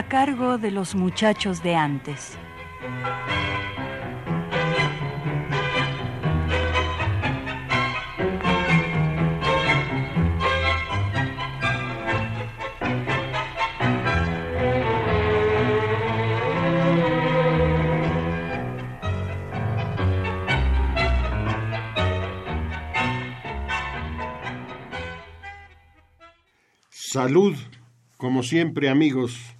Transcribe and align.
A 0.00 0.08
cargo 0.08 0.56
de 0.56 0.70
los 0.70 0.94
muchachos 0.94 1.62
de 1.62 1.76
antes. 1.76 2.38
Salud, 26.88 27.54
como 28.16 28.42
siempre 28.42 28.88
amigos. 28.88 29.59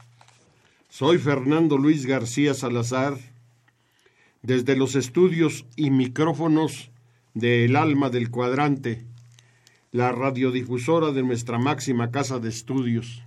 Soy 1.00 1.16
Fernando 1.16 1.78
Luis 1.78 2.04
García 2.04 2.52
Salazar, 2.52 3.16
desde 4.42 4.76
los 4.76 4.96
estudios 4.96 5.64
y 5.74 5.90
micrófonos 5.90 6.90
de 7.32 7.64
El 7.64 7.76
Alma 7.76 8.10
del 8.10 8.30
Cuadrante, 8.30 9.06
la 9.92 10.12
radiodifusora 10.12 11.12
de 11.12 11.22
nuestra 11.22 11.58
máxima 11.58 12.10
casa 12.10 12.38
de 12.38 12.50
estudios. 12.50 13.22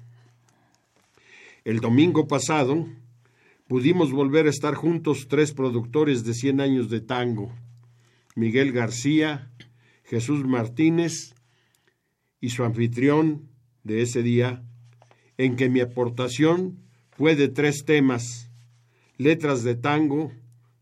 El 1.63 1.79
domingo 1.79 2.27
pasado 2.27 2.85
pudimos 3.67 4.11
volver 4.11 4.45
a 4.45 4.51
estar 4.51 4.75
juntos 4.75 5.27
tres 5.27 5.51
productores 5.51 6.23
de 6.23 6.35
100 6.35 6.61
años 6.61 6.91
de 6.91 7.01
tango, 7.01 7.51
Miguel 8.35 8.71
García, 8.71 9.49
Jesús 10.03 10.45
Martínez 10.45 11.33
y 12.39 12.51
su 12.51 12.63
anfitrión 12.66 13.49
de 13.83 14.03
ese 14.03 14.21
día, 14.21 14.61
en 15.39 15.55
que 15.55 15.69
mi 15.69 15.79
aportación 15.79 16.82
fue 17.23 17.38
de 17.38 17.47
tres 17.47 17.85
temas, 17.85 18.52
letras 19.17 19.63
de 19.63 19.75
tango, 19.75 20.33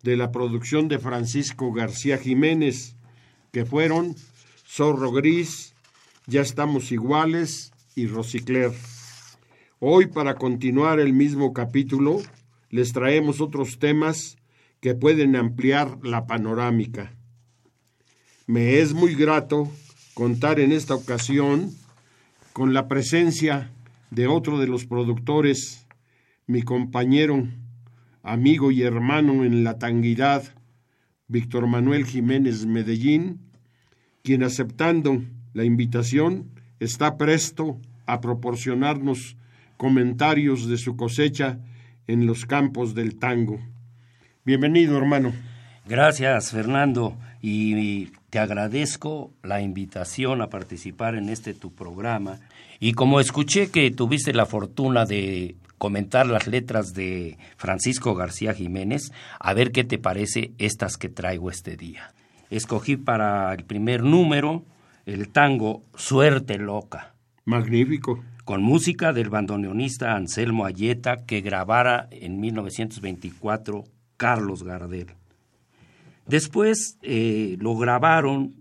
de 0.01 0.17
la 0.17 0.31
producción 0.31 0.87
de 0.87 0.97
Francisco 0.97 1.71
García 1.71 2.17
Jiménez, 2.17 2.95
que 3.51 3.63
fueron 3.63 4.15
Zorro 4.67 5.11
Gris, 5.11 5.75
Ya 6.25 6.41
estamos 6.41 6.91
iguales 6.91 7.71
y 7.93 8.07
Rosicler. 8.07 8.71
Hoy, 9.77 10.07
para 10.07 10.33
continuar 10.33 10.99
el 10.99 11.13
mismo 11.13 11.53
capítulo, 11.53 12.19
les 12.71 12.91
traemos 12.91 13.39
otros 13.39 13.77
temas 13.77 14.37
que 14.79 14.95
pueden 14.95 15.35
ampliar 15.35 15.99
la 16.01 16.25
panorámica. 16.25 17.13
Me 18.47 18.79
es 18.79 18.93
muy 18.93 19.13
grato 19.13 19.71
contar 20.15 20.59
en 20.59 20.71
esta 20.71 20.95
ocasión 20.95 21.69
con 22.51 22.73
la 22.73 22.87
presencia 22.87 23.71
de 24.09 24.25
otro 24.25 24.57
de 24.57 24.65
los 24.65 24.87
productores 24.87 25.85
mi 26.51 26.63
compañero, 26.63 27.47
amigo 28.23 28.71
y 28.71 28.81
hermano 28.81 29.45
en 29.45 29.63
la 29.63 29.79
tanguidad, 29.79 30.43
Víctor 31.29 31.65
Manuel 31.65 32.05
Jiménez 32.05 32.65
Medellín, 32.65 33.39
quien 34.21 34.43
aceptando 34.43 35.23
la 35.53 35.63
invitación 35.63 36.51
está 36.81 37.17
presto 37.17 37.79
a 38.05 38.19
proporcionarnos 38.19 39.37
comentarios 39.77 40.67
de 40.67 40.77
su 40.77 40.97
cosecha 40.97 41.59
en 42.07 42.25
los 42.25 42.45
campos 42.45 42.95
del 42.95 43.17
tango. 43.17 43.61
Bienvenido, 44.43 44.97
hermano. 44.97 45.31
Gracias, 45.87 46.51
Fernando, 46.51 47.17
y 47.41 48.07
te 48.29 48.39
agradezco 48.39 49.31
la 49.41 49.61
invitación 49.61 50.41
a 50.41 50.49
participar 50.49 51.15
en 51.15 51.29
este 51.29 51.53
tu 51.53 51.73
programa. 51.73 52.41
Y 52.81 52.91
como 52.91 53.21
escuché 53.21 53.69
que 53.71 53.91
tuviste 53.91 54.33
la 54.33 54.45
fortuna 54.45 55.05
de 55.05 55.55
comentar 55.81 56.27
las 56.27 56.45
letras 56.45 56.93
de 56.93 57.39
Francisco 57.57 58.13
García 58.13 58.53
Jiménez, 58.53 59.11
a 59.39 59.51
ver 59.55 59.71
qué 59.71 59.83
te 59.83 59.97
parece 59.97 60.51
estas 60.59 60.95
que 60.95 61.09
traigo 61.09 61.49
este 61.49 61.75
día. 61.75 62.13
Escogí 62.51 62.97
para 62.97 63.51
el 63.51 63.63
primer 63.63 64.03
número 64.03 64.63
el 65.07 65.29
tango 65.29 65.81
Suerte 65.95 66.59
Loca. 66.59 67.15
Magnífico. 67.45 68.23
Con 68.45 68.61
música 68.61 69.11
del 69.11 69.31
bandoneonista 69.31 70.13
Anselmo 70.13 70.65
Ayeta 70.65 71.25
que 71.25 71.41
grabara 71.41 72.07
en 72.11 72.39
1924 72.39 73.83
Carlos 74.17 74.61
Gardel. 74.61 75.07
Después 76.27 76.99
eh, 77.01 77.57
lo 77.59 77.75
grabaron 77.75 78.53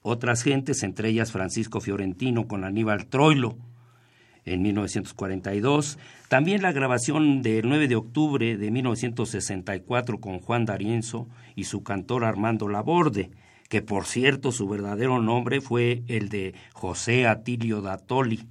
otras 0.00 0.42
gentes, 0.42 0.82
entre 0.84 1.10
ellas 1.10 1.32
Francisco 1.32 1.82
Fiorentino 1.82 2.48
con 2.48 2.64
Aníbal 2.64 3.08
Troilo, 3.08 3.58
en 4.44 4.62
1942. 4.62 5.98
También 6.28 6.62
la 6.62 6.72
grabación 6.72 7.42
del 7.42 7.68
9 7.68 7.88
de 7.88 7.96
octubre 7.96 8.56
de 8.56 8.70
1964 8.70 10.20
con 10.20 10.40
Juan 10.40 10.64
D'Arienzo 10.64 11.28
y 11.54 11.64
su 11.64 11.82
cantor 11.82 12.24
Armando 12.24 12.68
Laborde, 12.68 13.30
que 13.68 13.82
por 13.82 14.06
cierto 14.06 14.52
su 14.52 14.68
verdadero 14.68 15.20
nombre 15.20 15.60
fue 15.60 16.02
el 16.08 16.28
de 16.28 16.54
José 16.72 17.26
Atilio 17.26 17.80
Datoli. 17.80 18.46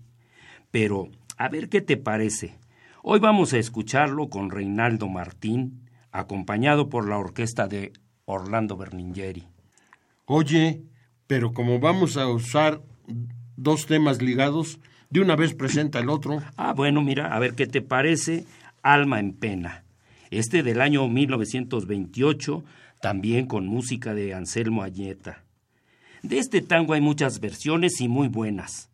Pero, 0.71 1.09
a 1.37 1.49
ver 1.49 1.69
qué 1.69 1.81
te 1.81 1.97
parece. 1.97 2.55
Hoy 3.03 3.19
vamos 3.19 3.53
a 3.53 3.57
escucharlo 3.57 4.29
con 4.29 4.51
Reinaldo 4.51 5.09
Martín, 5.09 5.89
acompañado 6.11 6.89
por 6.89 7.07
la 7.07 7.17
orquesta 7.17 7.67
de 7.67 7.93
Orlando 8.25 8.77
Berningeri. 8.77 9.47
Oye, 10.25 10.83
pero 11.27 11.53
como 11.53 11.79
vamos 11.79 12.15
a 12.15 12.27
usar 12.27 12.81
dos 13.61 13.85
temas 13.85 14.21
ligados, 14.21 14.79
de 15.09 15.21
una 15.21 15.35
vez 15.35 15.53
presenta 15.53 15.99
el 15.99 16.09
otro. 16.09 16.41
Ah, 16.57 16.73
bueno, 16.73 17.01
mira, 17.01 17.35
a 17.35 17.39
ver 17.39 17.53
qué 17.53 17.67
te 17.67 17.81
parece. 17.81 18.45
Alma 18.81 19.19
en 19.19 19.33
pena. 19.33 19.83
Este 20.31 20.63
del 20.63 20.81
año 20.81 21.07
1928, 21.07 22.63
también 23.01 23.45
con 23.45 23.67
música 23.67 24.13
de 24.13 24.33
Anselmo 24.33 24.81
Añeta. 24.81 25.43
De 26.23 26.39
este 26.39 26.61
tango 26.61 26.93
hay 26.93 27.01
muchas 27.01 27.39
versiones 27.39 27.99
y 27.99 28.07
muy 28.07 28.27
buenas, 28.27 28.89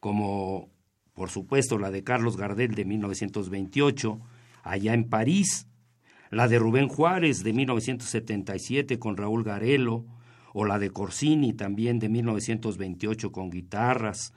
como 0.00 0.68
por 1.14 1.30
supuesto 1.30 1.78
la 1.78 1.90
de 1.90 2.02
Carlos 2.02 2.36
Gardel 2.36 2.74
de 2.74 2.84
1928, 2.84 4.18
allá 4.62 4.94
en 4.94 5.08
París, 5.08 5.66
la 6.30 6.48
de 6.48 6.58
Rubén 6.58 6.88
Juárez 6.88 7.42
de 7.44 7.52
1977 7.52 8.98
con 8.98 9.16
Raúl 9.16 9.44
Garelo, 9.44 10.04
o 10.52 10.64
la 10.64 10.78
de 10.78 10.90
Corsini 10.90 11.52
también 11.52 11.98
de 11.98 12.08
1928 12.08 13.32
con 13.32 13.50
guitarras, 13.50 14.32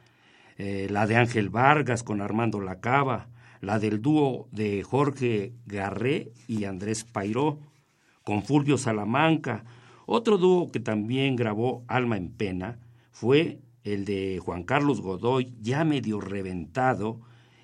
eh, 0.58 0.88
la 0.90 1.08
de 1.08 1.16
Ángel 1.16 1.50
Vargas 1.50 2.04
con 2.04 2.22
Armando 2.22 2.62
Lacaba, 2.62 3.30
la 3.62 3.80
del 3.80 4.02
dúo 4.02 4.48
de 4.52 4.84
Jorge 4.84 5.54
Garré 5.66 6.32
y 6.48 6.66
Andrés 6.66 7.04
Pairó, 7.06 7.60
con 8.24 8.44
Fulvio 8.44 8.78
Salamanca. 8.78 9.64
Otro 10.06 10.38
dúo 10.38 10.72
que 10.72 10.80
también 10.80 11.36
grabó 11.36 11.84
Alma 11.88 12.18
en 12.18 12.30
Pena 12.30 12.80
fue 13.12 13.60
el 13.84 14.06
de 14.06 14.40
Juan 14.44 14.64
Carlos 14.64 15.02
Godoy, 15.02 15.54
ya 15.62 15.84
medio 15.84 16.20
reventado, 16.20 17.22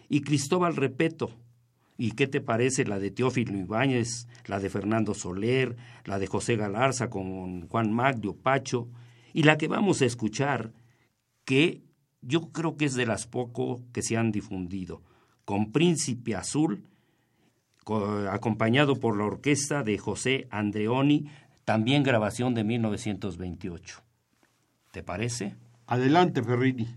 y 0.10 0.22
Cristóbal 0.22 0.76
Repeto. 0.76 1.32
¿Y 2.02 2.12
qué 2.12 2.28
te 2.28 2.40
parece 2.40 2.86
la 2.86 2.98
de 2.98 3.12
Teófilo 3.12 3.58
Ibáñez, 3.58 4.30
la 4.46 4.62
de 4.62 4.70
Fernando 4.70 5.14
Soler, 5.14 5.76
la 6.06 6.18
de 6.18 6.28
José 6.28 6.56
Galarza 6.56 7.10
con 7.10 7.68
Juan 7.68 7.92
Magdio 7.92 8.38
Pacho, 8.38 8.88
y 9.34 9.44
la 9.44 9.58
que 9.58 9.68
vamos 9.68 10.02
a 10.02 10.06
escuchar, 10.06 10.72
que 11.44 11.84
yo 12.22 12.54
creo 12.54 12.78
que 12.78 12.86
es 12.86 12.96
de 12.96 13.06
las 13.06 13.28
poco 13.28 13.84
que 13.92 14.02
se 14.02 14.16
han 14.16 14.32
difundido, 14.32 15.04
con 15.44 15.74
Príncipe 15.74 16.36
Azul, 16.36 16.86
acompañado 18.32 18.96
por 18.96 19.18
la 19.18 19.26
orquesta 19.26 19.84
de 19.84 19.98
José 19.98 20.48
Andreoni, 20.52 21.30
también 21.66 22.04
grabación 22.04 22.54
de 22.54 22.64
1928. 22.64 24.02
¿Te 24.92 25.04
parece? 25.04 25.58
Adelante, 25.86 26.42
Ferrini. 26.44 26.88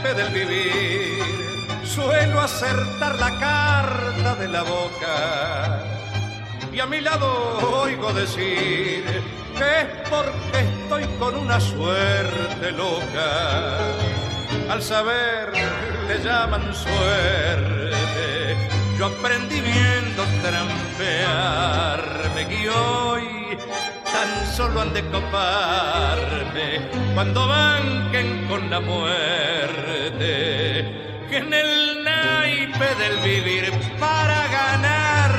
Del 0.00 0.32
vivir 0.32 1.22
suelo 1.84 2.40
acertar 2.40 3.18
la 3.18 3.38
carta 3.38 4.34
de 4.36 4.48
la 4.48 4.62
boca. 4.62 5.84
y 6.72 6.80
a 6.80 6.86
mi 6.86 7.00
lado 7.00 7.82
oigo 7.82 8.12
decir 8.12 9.04
que 9.56 9.80
es 9.80 9.86
porque 10.08 10.60
estoy 10.60 11.04
con 11.18 11.34
una 11.36 11.60
suerte 11.60 12.72
loca. 12.72 13.78
Al 14.70 14.82
saber 14.82 15.52
le 16.08 16.18
llaman 16.24 16.74
suerte, 16.74 18.56
yo 18.98 19.06
aprendí 19.06 19.60
viendo 19.60 20.24
trampearme 20.42 22.42
y 22.50 22.66
hoy 22.68 23.58
tan 24.22 24.46
solo 24.46 24.80
han 24.82 24.92
de 24.92 25.02
coparme 25.10 26.68
cuando 27.14 27.48
banquen 27.48 28.46
con 28.46 28.70
la 28.70 28.78
muerte 28.80 30.30
que 31.28 31.36
en 31.38 31.52
el 31.52 32.04
naipe 32.04 32.88
del 33.02 33.16
vivir 33.30 33.72
para 33.98 34.46
ganar 34.60 35.32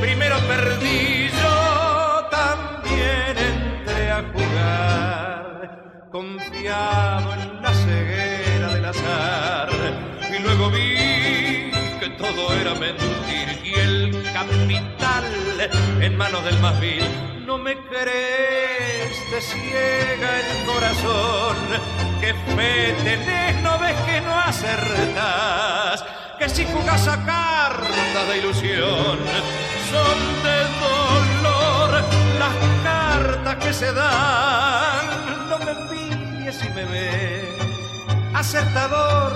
primero 0.00 0.36
perdí 0.52 1.30
yo 1.42 2.28
también 2.30 3.34
entré 3.54 4.10
a 4.10 4.22
jugar 4.34 6.08
confiado 6.12 7.32
en 7.34 7.62
la 7.62 7.72
ceguera 7.72 8.68
del 8.74 8.84
azar. 8.84 9.68
Y 10.34 10.38
luego 10.42 10.70
vi 10.70 11.70
que 12.00 12.08
todo 12.18 12.52
era 12.54 12.74
mentir 12.74 13.48
y 13.64 13.74
el 13.74 14.22
capital 14.32 15.24
en 16.00 16.16
manos 16.16 16.44
del 16.44 16.58
más 16.60 16.80
vil 16.80 17.29
no 17.50 17.58
me 17.58 17.76
crees, 17.78 19.28
te 19.28 19.40
ciega 19.40 20.30
el 20.38 20.66
corazón. 20.66 21.56
Que 22.20 22.32
fe 22.54 22.94
tenés, 23.02 23.60
no 23.60 23.76
ves 23.80 23.96
que 24.06 24.20
no 24.20 24.38
acertas. 24.38 26.04
Que 26.38 26.48
si 26.48 26.64
jugás 26.66 27.08
a 27.08 27.16
cartas 27.24 28.28
de 28.28 28.38
ilusión, 28.38 29.18
son 29.90 30.18
de 30.46 30.58
dolor 30.84 31.90
las 32.38 32.54
cartas 32.84 33.56
que 33.56 33.72
se 33.72 33.92
dan. 33.92 35.04
No 35.48 35.58
me 35.58 35.74
pides 35.90 36.54
si 36.54 36.68
me 36.68 36.84
ves 36.84 37.48
acertador, 38.32 39.32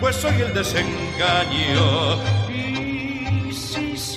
pues 0.00 0.14
soy 0.14 0.40
el 0.40 0.54
desengaño 0.54 2.37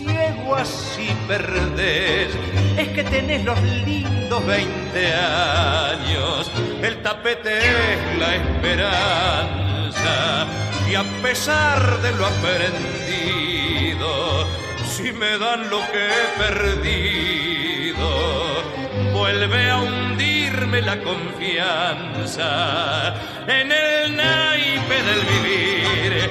ciego 0.01 0.55
así 0.55 1.09
perdés, 1.27 2.29
es 2.77 2.87
que 2.89 3.03
tenés 3.03 3.43
los 3.43 3.61
lindos 3.61 4.45
20 4.45 5.13
años, 5.13 6.51
el 6.81 7.01
tapete 7.01 7.57
es 7.59 8.17
la 8.19 8.35
esperanza, 8.35 9.27
y 10.89 10.95
a 10.95 11.03
pesar 11.21 12.01
de 12.01 12.11
lo 12.13 12.25
aprendido, 12.25 13.59
si 14.85 15.11
me 15.13 15.37
dan 15.37 15.69
lo 15.69 15.79
que 15.91 16.07
he 16.07 16.27
perdido, 16.37 18.09
vuelve 19.13 19.69
a 19.69 19.77
hundirme 19.77 20.81
la 20.81 20.99
confianza 21.01 22.49
en 23.47 23.71
el 23.71 24.15
naipe 24.15 25.03
del 25.03 25.21
vivir 25.33 26.29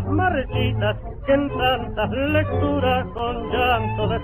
marchitas 0.00 0.96
que 1.26 1.32
en 1.32 1.48
tantas 1.48 2.10
lecturas 2.10 3.06
con 3.12 3.50
llanto 3.50 4.08
de 4.08 4.18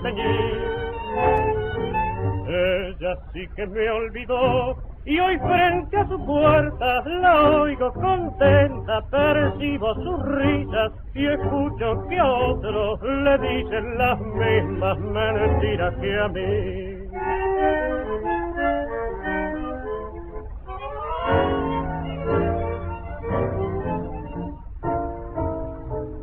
Ella 2.49 3.15
sí 3.33 3.47
que 3.55 3.67
me 3.67 3.89
olvidó 3.89 4.75
y 5.05 5.19
hoy 5.19 5.37
frente 5.39 5.97
a 5.97 6.07
su 6.07 6.25
puerta 6.25 7.03
la 7.05 7.61
oigo 7.61 7.93
contenta, 7.93 9.01
percibo 9.09 9.93
sus 9.95 10.25
risas 10.25 10.91
y 11.13 11.25
escucho 11.25 12.07
que 12.09 12.19
a 12.19 12.25
otros 12.25 13.01
le 13.01 13.37
dicen 13.37 13.97
las 13.97 14.19
mismas 14.19 14.99
mentiras 14.99 15.93
que 16.01 16.19
a 16.19 16.27
mí. 16.27 16.89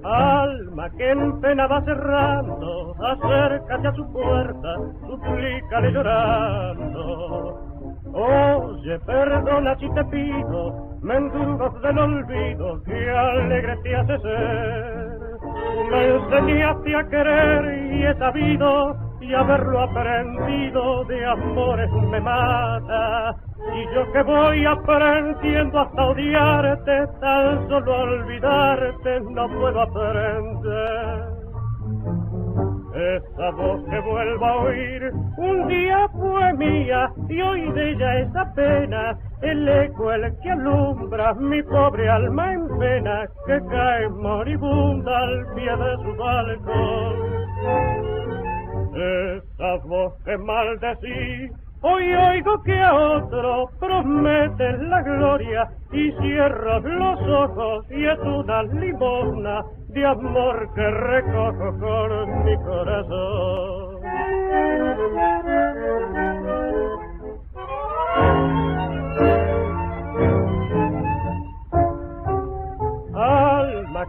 Alma 0.07 0.89
que 0.91 1.11
en 1.11 1.41
pena 1.41 1.67
va 1.67 1.83
cerrando, 1.83 2.95
acércate 3.03 3.89
a 3.89 3.93
su 3.93 4.13
puerta, 4.13 4.77
suplícale 5.05 5.91
llorando. 5.91 7.59
Oye, 8.13 9.01
perdona 9.01 9.77
si 9.79 9.91
te 9.91 10.05
pido, 10.05 10.97
mendrugos 11.03 11.83
del 11.83 11.99
olvido, 11.99 12.83
que 12.85 13.11
alegre 13.11 13.77
te 13.83 13.97
hace 13.97 14.19
ser. 14.21 15.21
Me 15.91 16.07
enseñaste 16.07 16.97
a 16.97 17.09
querer 17.09 17.93
y 17.93 18.07
he 18.07 18.15
sabido 18.15 19.06
y 19.21 19.35
haberlo 19.35 19.81
aprendido 19.81 21.05
de 21.05 21.27
amores 21.27 21.91
me 22.11 22.21
mata. 22.21 23.35
Y 23.75 23.95
yo 23.95 24.13
que 24.13 24.23
voy 24.23 24.65
aprendiendo 24.67 25.81
hasta 25.81 26.05
odiarte, 26.05 27.07
tan 27.21 27.69
solo 27.69 28.03
olvidarte 28.03 29.21
no 29.31 29.49
puedo 29.49 29.83
aprender. 29.83 31.37
Esa 32.97 33.51
voz 33.51 33.85
que 33.91 34.01
vuelvo 34.01 34.47
a 34.47 34.57
oír 34.63 35.13
un 35.37 35.69
día 35.69 36.09
fue 36.09 36.53
mía 36.55 37.11
y 37.29 37.43
hoy 37.43 37.71
de 37.73 37.91
ella 37.91 38.21
esa 38.21 38.55
pena, 38.55 39.19
el 39.43 39.69
eco 39.69 40.13
el 40.13 40.33
que 40.41 40.51
alumbra 40.51 41.35
mi 41.35 41.63
pobre 41.63 42.09
alma 42.09 42.55
en 42.55 42.67
pena 42.79 43.27
que 43.47 43.61
cae 43.69 44.09
moribunda 44.09 45.19
al 45.19 45.47
pie 45.55 45.77
de 45.77 45.97
su 45.97 46.17
balcón. 46.17 47.27
Esa 48.97 49.77
voz 49.85 50.15
que 50.25 50.39
maldecí, 50.39 51.51
hoy 51.83 52.15
oigo 52.15 52.63
que 52.63 52.81
a 52.83 52.95
otro 52.95 53.69
prometen 53.79 54.89
la 54.89 55.03
gloria 55.03 55.69
y 55.93 56.13
cierro 56.13 56.81
los 56.81 57.21
ojos 57.29 57.85
y 57.91 58.07
es 58.07 58.19
una 58.21 58.63
limosna 58.63 59.63
de 59.89 60.07
amor 60.07 60.73
que 60.75 60.91
recojo 60.91 61.79
con 61.79 62.45
mi 62.45 62.57
corazón. 62.65 63.97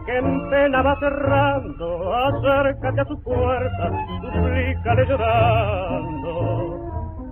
Que 0.08 0.16
en 0.16 0.48
pena 0.48 0.80
va 0.80 0.98
cerrando, 1.00 2.14
acércate 2.14 3.00
a 3.02 3.04
su 3.04 3.22
puerta, 3.22 3.90
suplícale 4.22 5.04
llorando. 5.04 6.32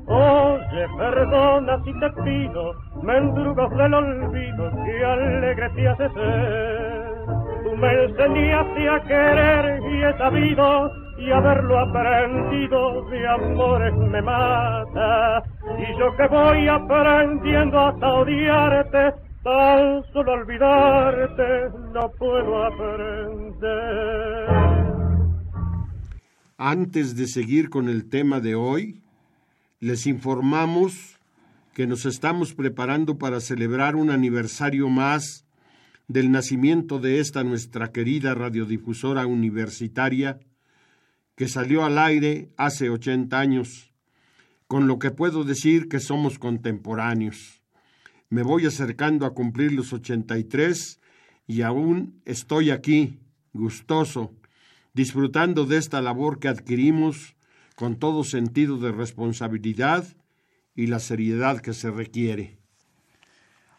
Oye, 0.09 0.87
perdona 0.99 1.83
si 1.85 1.99
te 1.99 2.11
pido, 2.23 2.75
mendrugos 3.03 3.71
del 3.79 3.95
olvido, 3.95 4.71
que 4.85 5.05
alegre 5.07 5.71
te 5.71 5.89
hace 5.89 6.09
ser. 6.11 7.17
Tú 7.65 7.77
me 7.79 8.05
enseñaste 8.05 8.89
a 8.91 9.01
querer 9.01 9.81
y 9.91 10.03
he 10.05 10.19
sabido, 10.19 10.91
y 11.17 11.31
haberlo 11.31 11.79
aprendido 11.79 13.09
de 13.09 13.27
amores 13.27 13.95
me 13.95 14.21
mata. 14.21 15.43
Y 15.79 15.99
yo 15.99 16.15
que 16.15 16.27
voy 16.29 16.69
aprendiendo 16.69 17.81
hasta 17.81 18.07
odiarte, 18.07 19.26
Antes 26.59 27.15
de 27.15 27.29
seguir 27.29 27.71
con 27.71 27.89
el 27.89 28.09
tema 28.09 28.41
de 28.41 28.57
hoy, 28.57 29.05
les 29.79 30.09
informamos 30.09 31.21
que 31.75 31.87
nos 31.87 32.07
estamos 32.07 32.55
preparando 32.55 33.19
para 33.19 33.39
celebrar 33.39 33.95
un 33.95 34.11
aniversario 34.11 34.89
más 34.89 35.47
del 36.09 36.33
nacimiento 36.33 36.99
de 36.99 37.21
esta 37.21 37.45
nuestra 37.45 37.93
querida 37.93 38.35
radiodifusora 38.35 39.29
universitaria 39.29 40.41
que 41.37 41.47
salió 41.47 41.85
al 41.85 41.99
aire 41.99 42.51
hace 42.57 42.91
80 42.91 43.39
años, 43.39 43.93
con 44.67 44.89
lo 44.89 44.99
que 44.99 45.13
puedo 45.13 45.45
decir 45.45 45.89
que 45.89 46.01
somos 46.01 46.41
contemporáneos 46.41 47.63
me 48.29 48.43
voy 48.43 48.67
acercando 48.67 49.27
a 49.27 49.35
cumplir 49.35 49.73
los 49.73 49.93
83 49.93 51.01
y 51.47 51.63
aún 51.63 52.21
estoy 52.25 52.71
aquí, 52.71 53.21
gustoso, 53.53 54.35
disfrutando 54.95 55.65
de 55.65 55.77
esta 55.77 56.01
labor 56.01 56.39
que 56.39 56.49
adquirimos 56.49 57.37
con 57.77 57.97
todo 57.97 58.25
sentido 58.25 58.79
de 58.79 58.93
responsabilidad 58.93 60.07
y 60.75 60.87
la 60.87 60.99
seriedad 60.99 61.61
que 61.61 61.73
se 61.73 61.91
requiere. 61.91 62.59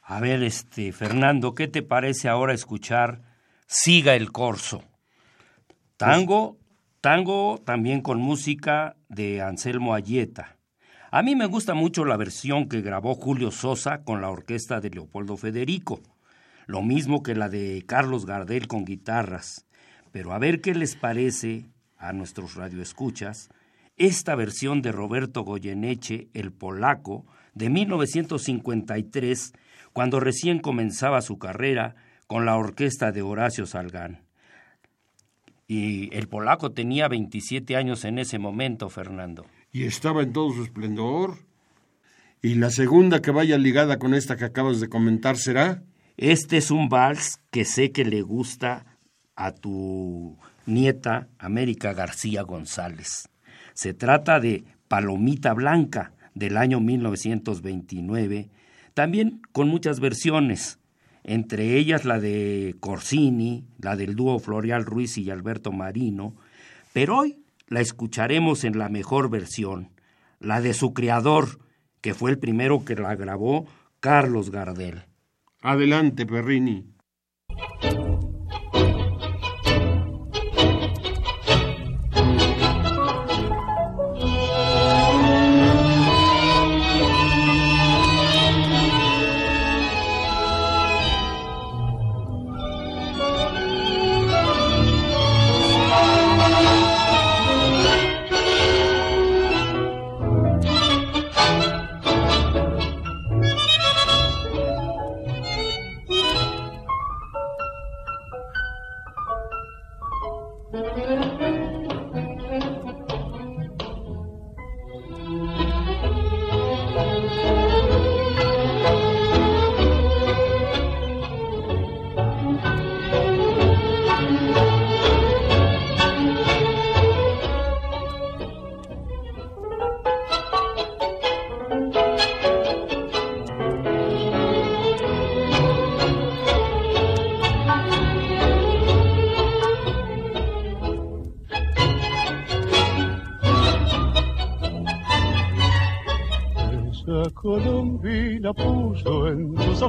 A 0.04 0.20
ver, 0.20 0.44
este, 0.44 0.94
Fernando, 0.94 1.54
¿qué 1.54 1.68
te 1.68 1.82
parece 1.84 2.30
ahora 2.30 2.54
escuchar 2.54 3.22
Siga 3.68 4.16
el 4.16 4.32
Corso? 4.32 4.84
Tango, 5.98 6.58
tango 7.02 7.62
también 7.66 8.02
con 8.02 8.20
música 8.20 8.96
de 9.10 9.42
Anselmo 9.42 9.94
Ayeta. 9.94 10.57
A 11.10 11.24
mí 11.24 11.36
me 11.36 11.46
gusta 11.46 11.74
mucho 11.74 12.04
la 12.04 12.18
versión 12.18 12.68
que 12.68 12.82
grabó 12.82 13.16
Julio 13.16 13.50
Sosa 13.50 14.04
con 14.04 14.20
la 14.20 14.30
orquesta 14.30 14.82
de 14.82 14.90
Leopoldo 14.90 15.38
Federico, 15.38 16.02
lo 16.66 16.82
mismo 16.82 17.24
que 17.24 17.34
la 17.34 17.48
de 17.48 17.86
Carlos 17.88 18.26
Gardel 18.26 18.68
con 18.68 18.84
guitarras. 18.84 19.66
Pero 20.12 20.34
a 20.34 20.40
ver 20.40 20.60
qué 20.60 20.76
les 20.76 20.98
parece 20.98 21.66
a 21.98 22.12
nuestros 22.12 22.56
radioescuchas 22.56 23.50
esta 23.96 24.36
versión 24.36 24.82
de 24.82 24.92
Roberto 24.92 25.44
Goyeneche, 25.44 26.28
el 26.34 26.52
polaco, 26.52 27.26
de 27.54 27.70
1953, 27.70 29.54
cuando 29.94 30.20
recién 30.20 30.60
comenzaba 30.60 31.22
su 31.22 31.40
carrera 31.40 31.96
con 32.28 32.46
la 32.46 32.58
orquesta 32.58 33.14
de 33.14 33.22
Horacio 33.22 33.66
Salgán. 33.66 34.26
Y 35.68 36.14
el 36.14 36.28
polaco 36.28 36.74
tenía 36.74 37.08
27 37.08 37.78
años 37.78 38.04
en 38.04 38.20
ese 38.20 38.40
momento, 38.40 38.90
Fernando. 38.90 39.46
Y 39.72 39.84
estaba 39.84 40.24
en 40.24 40.34
todo 40.34 40.54
su 40.54 40.64
esplendor. 40.64 41.38
¿Y 42.42 42.56
la 42.56 42.70
segunda 42.70 43.22
que 43.22 43.32
vaya 43.32 43.58
ligada 43.58 44.00
con 44.00 44.14
esta 44.14 44.38
que 44.38 44.46
acabas 44.46 44.80
de 44.80 44.90
comentar 44.90 45.38
será? 45.38 45.84
Este 46.18 46.58
es 46.58 46.72
un 46.72 46.90
vals 46.90 47.40
que 47.52 47.66
sé 47.66 47.92
que 47.92 48.06
le 48.06 48.22
gusta 48.22 48.98
a 49.36 49.52
tu 49.52 50.38
nieta 50.66 51.28
América 51.38 51.94
García 51.94 52.42
González. 52.42 53.30
Se 53.74 53.94
trata 53.94 54.40
de 54.40 54.64
Palomita 54.88 55.54
Blanca 55.54 56.14
del 56.34 56.58
año 56.58 56.80
1929, 56.80 58.50
también 58.94 59.42
con 59.52 59.68
muchas 59.70 60.00
versiones, 60.00 60.80
entre 61.24 61.78
ellas 61.78 62.06
la 62.06 62.20
de 62.20 62.76
Corsini, 62.80 63.66
la 63.80 63.96
del 63.96 64.16
dúo 64.16 64.40
Florial 64.40 64.86
Ruiz 64.86 65.18
y 65.18 65.30
Alberto 65.30 65.72
Marino, 65.72 66.36
pero 66.94 67.18
hoy 67.18 67.40
la 67.68 67.82
escucharemos 67.82 68.64
en 68.64 68.78
la 68.78 68.90
mejor 68.90 69.30
versión, 69.30 69.92
la 70.40 70.62
de 70.62 70.74
su 70.74 70.94
creador, 70.94 71.60
que 72.02 72.14
fue 72.14 72.32
el 72.32 72.40
primero 72.40 72.86
que 72.86 72.96
la 72.96 73.16
grabó, 73.16 73.68
Carlos 74.00 74.52
Gardel. 74.52 75.06
Adelante, 75.62 76.26
Perrini. 76.26 76.86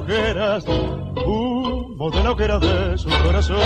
Ojeras 0.08 0.64
humo 0.66 2.10
de 2.10 2.22
la 2.22 2.30
hoguera 2.30 2.58
de 2.58 2.96
su 2.96 3.08
corazón. 3.08 3.58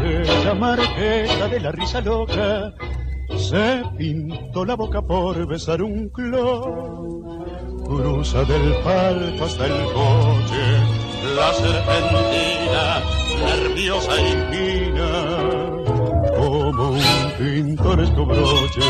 Aquella 0.00 0.54
marqueta 0.54 1.48
de 1.48 1.60
la 1.60 1.72
risa 1.72 2.00
loca 2.00 2.72
se 3.36 3.82
pintó 3.98 4.64
la 4.64 4.76
boca 4.76 5.02
por 5.02 5.46
besar 5.46 5.82
un 5.82 6.08
clon. 6.08 7.20
Cruza 7.84 8.44
del 8.44 8.74
palco 8.82 9.44
hasta 9.44 9.66
el 9.66 9.84
coche, 9.92 10.64
la 11.36 11.52
serpentina, 11.52 13.02
nerviosa 13.44 14.12
y 14.20 14.32
fina, 14.50 15.10
como 16.38 16.90
un 16.90 17.00
pintoresco 17.38 18.26
broche 18.26 18.80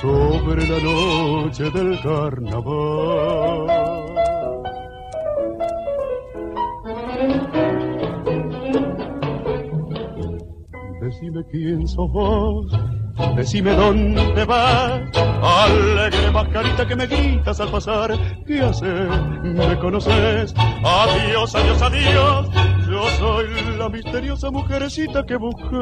sobre 0.00 0.66
la 0.68 0.78
noche 0.80 1.70
del 1.70 2.00
carnaval. 2.02 3.11
Vos, 11.96 12.66
decime 13.36 13.74
dónde 13.74 14.44
vas, 14.44 15.02
alegre 15.42 16.30
mascarita 16.30 16.86
que 16.86 16.94
me 16.94 17.06
gritas 17.08 17.58
al 17.58 17.70
pasar, 17.70 18.12
¿qué 18.46 18.60
haces? 18.60 19.10
¿Me 19.42 19.76
conoces? 19.78 20.54
Adiós, 20.84 21.54
adiós, 21.56 21.82
adiós, 21.82 22.48
yo 22.88 23.02
soy 23.18 23.46
la 23.76 23.88
misteriosa 23.88 24.50
mujercita 24.52 25.26
que 25.26 25.34
buscas 25.36 25.72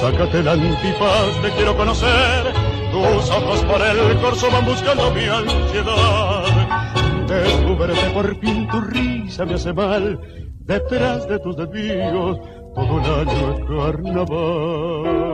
Sácate 0.00 0.40
el 0.40 0.48
antifaz, 0.48 1.42
te 1.42 1.50
quiero 1.50 1.76
conocer. 1.76 2.52
Tus 2.90 3.30
ojos 3.30 3.62
por 3.64 3.82
el 3.82 4.18
corso 4.20 4.50
van 4.50 4.64
buscando 4.64 5.10
mi 5.10 5.24
ansiedad. 5.26 6.44
Descúbrete 7.28 8.10
por 8.10 8.34
fin, 8.40 8.66
tu 8.68 8.80
risa 8.80 9.44
me 9.44 9.54
hace 9.54 9.72
mal. 9.72 10.18
Detrás 10.60 11.28
de 11.28 11.38
tus 11.38 11.56
desvíos, 11.56 12.38
todo 12.74 12.98
el 12.98 13.28
año 13.28 13.54
es 13.54 13.60
carnaval. 13.66 15.33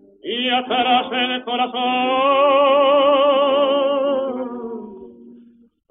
y 0.41 0.49
atrás 0.49 1.05
el 1.11 1.43
corazón. 1.43 1.81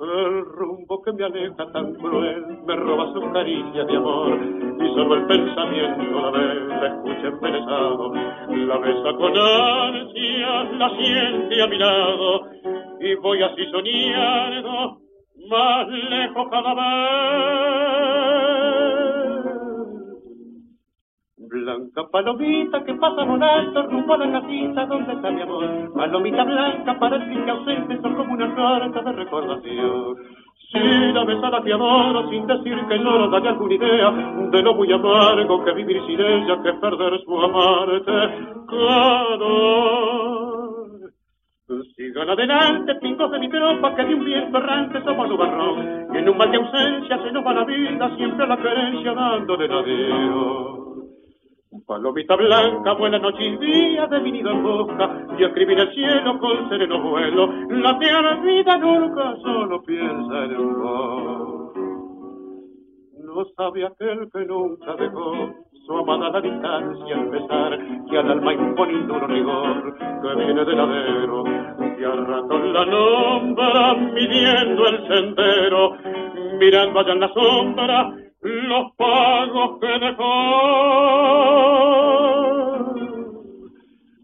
El 0.01 0.45
rumbo 0.45 1.03
que 1.03 1.13
me 1.13 1.25
aleja 1.25 1.71
tan 1.73 1.95
cruel, 1.95 2.59
me 2.67 2.75
roba 2.75 3.13
sus 3.13 3.25
caricias 3.33 3.87
de 3.87 3.97
amor, 3.97 4.41
y 4.43 4.89
solo 4.95 5.15
el 5.15 5.27
pensamiento 5.27 6.21
la 6.21 6.31
ve, 6.31 6.55
la 6.69 6.87
escucha 6.89 7.29
embelesado, 7.29 8.13
la 8.15 8.79
besa 8.79 9.13
con 9.17 9.39
ansia, 9.39 10.65
la 10.79 10.91
siente 10.97 11.63
a 11.63 11.67
mi 11.69 11.79
lado, 11.79 12.49
y 13.01 13.15
voy 13.17 13.43
así 13.43 13.65
soñando, 13.71 14.99
más 15.49 15.89
lejos 15.89 16.49
cada 16.51 16.75
vez. 16.75 18.11
Blanca 21.51 22.07
palomita 22.13 22.85
que 22.85 22.95
pasa 22.95 23.25
volando 23.25 23.83
rumbo 23.89 24.15
a 24.15 24.19
la 24.19 24.41
casita 24.41 24.87
donde 24.87 25.15
está 25.15 25.33
mi 25.33 25.43
amor. 25.43 25.93
Palomita 25.95 26.45
blanca 26.45 26.97
para 26.97 27.17
el 27.17 27.25
fin 27.27 27.51
ausente 27.51 28.01
son 28.01 28.15
como 28.15 28.35
una 28.35 28.55
carta 28.55 29.03
de 29.03 29.13
recordación. 29.13 30.15
Si 30.71 30.79
la 31.13 31.25
besada 31.25 31.61
te 31.63 31.73
adoro 31.73 32.31
sin 32.31 32.47
decir 32.47 32.79
que 32.87 32.99
no 33.01 33.29
daría 33.31 33.51
alguna 33.51 33.75
idea 33.75 34.13
de 34.53 34.63
lo 34.63 34.75
muy 34.75 34.93
amargo 34.93 35.65
que 35.65 35.73
vivir 35.73 36.01
sin 36.07 36.21
ella, 36.21 36.63
que 36.63 36.73
perder 36.75 37.21
su 37.25 37.37
amarte. 37.37 38.13
Claro. 38.69 40.21
Sigan 41.97 42.31
adelante, 42.31 42.95
pingos 42.97 43.31
de 43.33 43.39
mi 43.41 43.49
tropa, 43.49 43.97
que 43.97 44.05
de 44.05 44.15
un 44.15 44.25
viento 44.25 44.57
errante 44.57 45.03
somos 45.03 45.29
nubarrón. 45.29 46.07
Y 46.15 46.19
en 46.19 46.29
un 46.29 46.39
mal 46.39 46.51
de 46.53 46.59
ausencia 46.59 47.19
se 47.23 47.33
nos 47.33 47.45
va 47.45 47.55
la 47.55 47.65
vida, 47.65 48.17
siempre 48.17 48.47
la 48.47 48.57
querencia 48.57 49.13
dándole 49.15 49.67
la 49.67 49.81
adiós. 49.81 50.80
Palomita 51.87 52.35
blanca, 52.35 52.95
buena 52.95 53.19
noche 53.21 53.45
y 53.45 53.57
día 53.59 54.05
de 54.09 54.21
mi 54.21 54.33
nido 54.33 54.51
en 54.51 54.61
busca, 54.61 55.09
y 55.39 55.45
escribir 55.45 55.79
el 55.79 55.95
cielo 55.95 56.37
con 56.41 56.69
sereno 56.69 57.01
vuelo, 57.01 57.47
la 57.69 57.97
tierra 57.97 58.41
vida 58.43 58.77
nunca 58.77 59.37
solo 59.37 59.81
piensa 59.83 60.45
en 60.47 60.83
vos. 60.83 61.73
No 63.23 63.45
sabe 63.57 63.87
aquel 63.87 64.29
que 64.33 64.45
nunca 64.47 64.97
dejó 64.97 65.55
su 65.87 65.97
amada 65.97 66.27
a 66.27 66.31
la 66.33 66.41
distancia 66.41 67.17
al 67.17 67.31
pesar, 67.31 67.79
que 68.11 68.19
al 68.19 68.31
alma 68.33 68.53
impone 68.53 68.95
un 68.95 69.29
rigor, 69.29 69.97
que 69.97 70.45
viene 70.45 70.65
del 70.65 70.77
ladero, 70.77 71.45
y 72.01 72.03
al 72.03 72.27
rato 72.27 72.59
la 72.59 72.85
nombra, 72.85 73.95
midiendo 73.95 74.89
el 74.89 75.07
sendero, 75.07 75.93
mirando 76.59 76.99
allá 76.99 77.13
en 77.13 77.21
la 77.21 77.33
sombra, 77.33 78.13
los 78.43 78.93
pagos 78.97 79.79
que 79.81 79.99
dejó. 79.99 80.25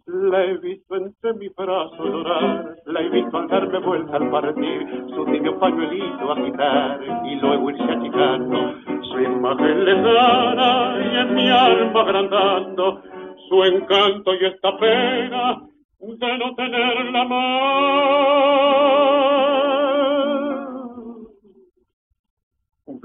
La 0.07 0.45
he 0.45 0.57
visto 0.59 0.97
entre 0.97 1.35
mis 1.35 1.55
brazos 1.55 1.99
llorar, 1.99 2.77
la 2.87 3.01
he 3.01 3.09
visto 3.11 3.37
al 3.37 3.49
darme 3.49 3.79
vuelta 3.81 4.17
al 4.17 4.31
partir, 4.31 5.05
su 5.15 5.25
tibio 5.27 5.59
pañuelito 5.59 6.33
agitar 6.33 7.01
y 7.25 7.37
luego 7.37 7.71
irse 7.71 7.83
achicando, 7.85 8.75
su 9.03 9.21
imagen 9.21 9.85
lejana 9.85 10.97
y 10.99 11.17
en 11.19 11.35
mi 11.35 11.49
alma 11.51 12.01
agrandando, 12.01 13.03
su 13.49 13.65
encanto 13.65 14.35
y 14.35 14.45
esta 14.47 14.77
pena 14.79 15.61
de 15.99 16.39
no 16.39 16.55
tenerla 16.55 17.25
más. 17.25 18.47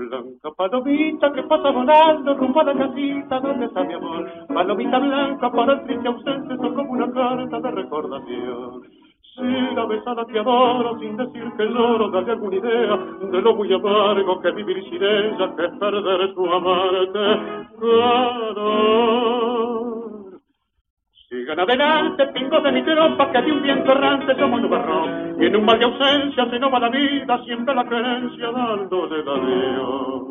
Blanca 0.07 0.49
palomita 0.57 1.31
que 1.31 1.43
pasa 1.43 1.69
volando 1.69 2.33
rumbo 2.33 2.59
a 2.61 2.63
la 2.63 2.73
casita 2.73 3.39
donde 3.39 3.65
está 3.65 3.83
mi 3.83 3.93
amor. 3.93 4.31
Palomita 4.47 4.97
blanca 4.97 5.51
para 5.51 5.73
el 5.73 5.83
triste 5.83 6.07
ausente 6.07 6.57
son 6.57 6.73
como 6.73 6.91
una 6.93 7.11
carta 7.11 7.59
de 7.59 7.71
recordación. 7.71 8.81
Si 9.35 9.75
la 9.75 9.85
besada 9.85 10.25
te 10.25 10.39
adoro 10.39 10.97
sin 10.99 11.15
decir 11.17 11.51
que 11.55 11.65
lloro, 11.65 12.09
dale 12.09 12.31
alguna 12.31 12.55
idea 12.55 12.97
de 13.31 13.41
lo 13.41 13.55
muy 13.55 13.71
amargo 13.71 14.41
que 14.41 14.51
vivir 14.51 14.83
sin 14.89 15.03
ella, 15.03 15.55
que 15.55 15.69
perder 15.79 16.33
su 16.33 16.45
amarte. 16.45 17.37
Claro. 17.79 19.21
Sigan 21.31 21.61
adelante, 21.61 22.27
pingos 22.33 22.61
de 22.61 22.73
mi 22.73 22.83
tropa, 22.83 23.31
que 23.31 23.41
de 23.41 23.53
un 23.53 23.61
viento 23.63 23.89
errante 23.93 24.35
somos 24.35 24.61
nubarrón. 24.61 25.41
Y 25.41 25.45
en 25.45 25.55
un 25.55 25.63
mal 25.63 25.79
de 25.79 25.85
ausencia 25.85 26.49
se 26.49 26.59
nos 26.59 26.73
va 26.73 26.79
la 26.81 26.89
vida, 26.89 27.41
siempre 27.45 27.73
la 27.73 27.85
creencia 27.87 28.51
dándole 28.51 29.23
la 29.23 29.35
Dios. 29.39 30.23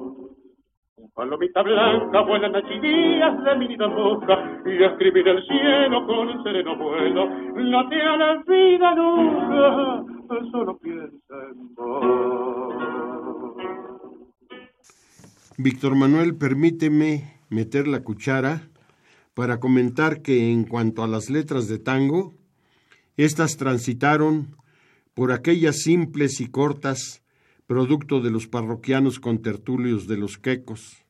Palomita 1.15 1.63
blanca, 1.63 2.21
buenas 2.21 2.53
noches 2.53 2.77
y 2.77 2.81
días 2.81 3.45
de 3.45 3.57
mi 3.57 3.77
boca, 3.77 4.61
y 4.67 4.83
escribir 4.85 5.27
el 5.27 5.43
cielo 5.47 6.07
con 6.07 6.29
un 6.29 6.43
sereno 6.43 6.77
vuelo. 6.77 7.31
No 7.55 7.89
te 7.89 8.03
a 8.03 8.17
la 8.19 8.43
vida 8.47 8.95
nunca, 8.95 10.05
solo 10.53 10.79
piensa 10.81 11.35
en 11.51 11.75
vos. 11.77 12.75
Víctor 15.57 15.97
Manuel, 15.97 16.37
permíteme 16.37 17.41
meter 17.49 17.89
la 17.89 18.01
cuchara 18.05 18.61
para 19.41 19.59
comentar 19.59 20.21
que 20.21 20.53
en 20.53 20.65
cuanto 20.65 21.03
a 21.03 21.09
las 21.09 21.31
letras 21.31 21.67
de 21.67 21.79
tango, 21.79 22.35
éstas 23.17 23.57
transitaron 23.57 24.55
por 25.15 25.33
aquellas 25.33 25.79
simples 25.79 26.43
y 26.43 26.49
cortas, 26.49 27.23
producto 27.67 28.21
de 28.21 28.31
los 28.31 28.49
parroquianos 28.49 29.19
contertulios 29.19 30.07
de 30.07 30.19
los 30.19 30.37
quecos, 30.37 31.07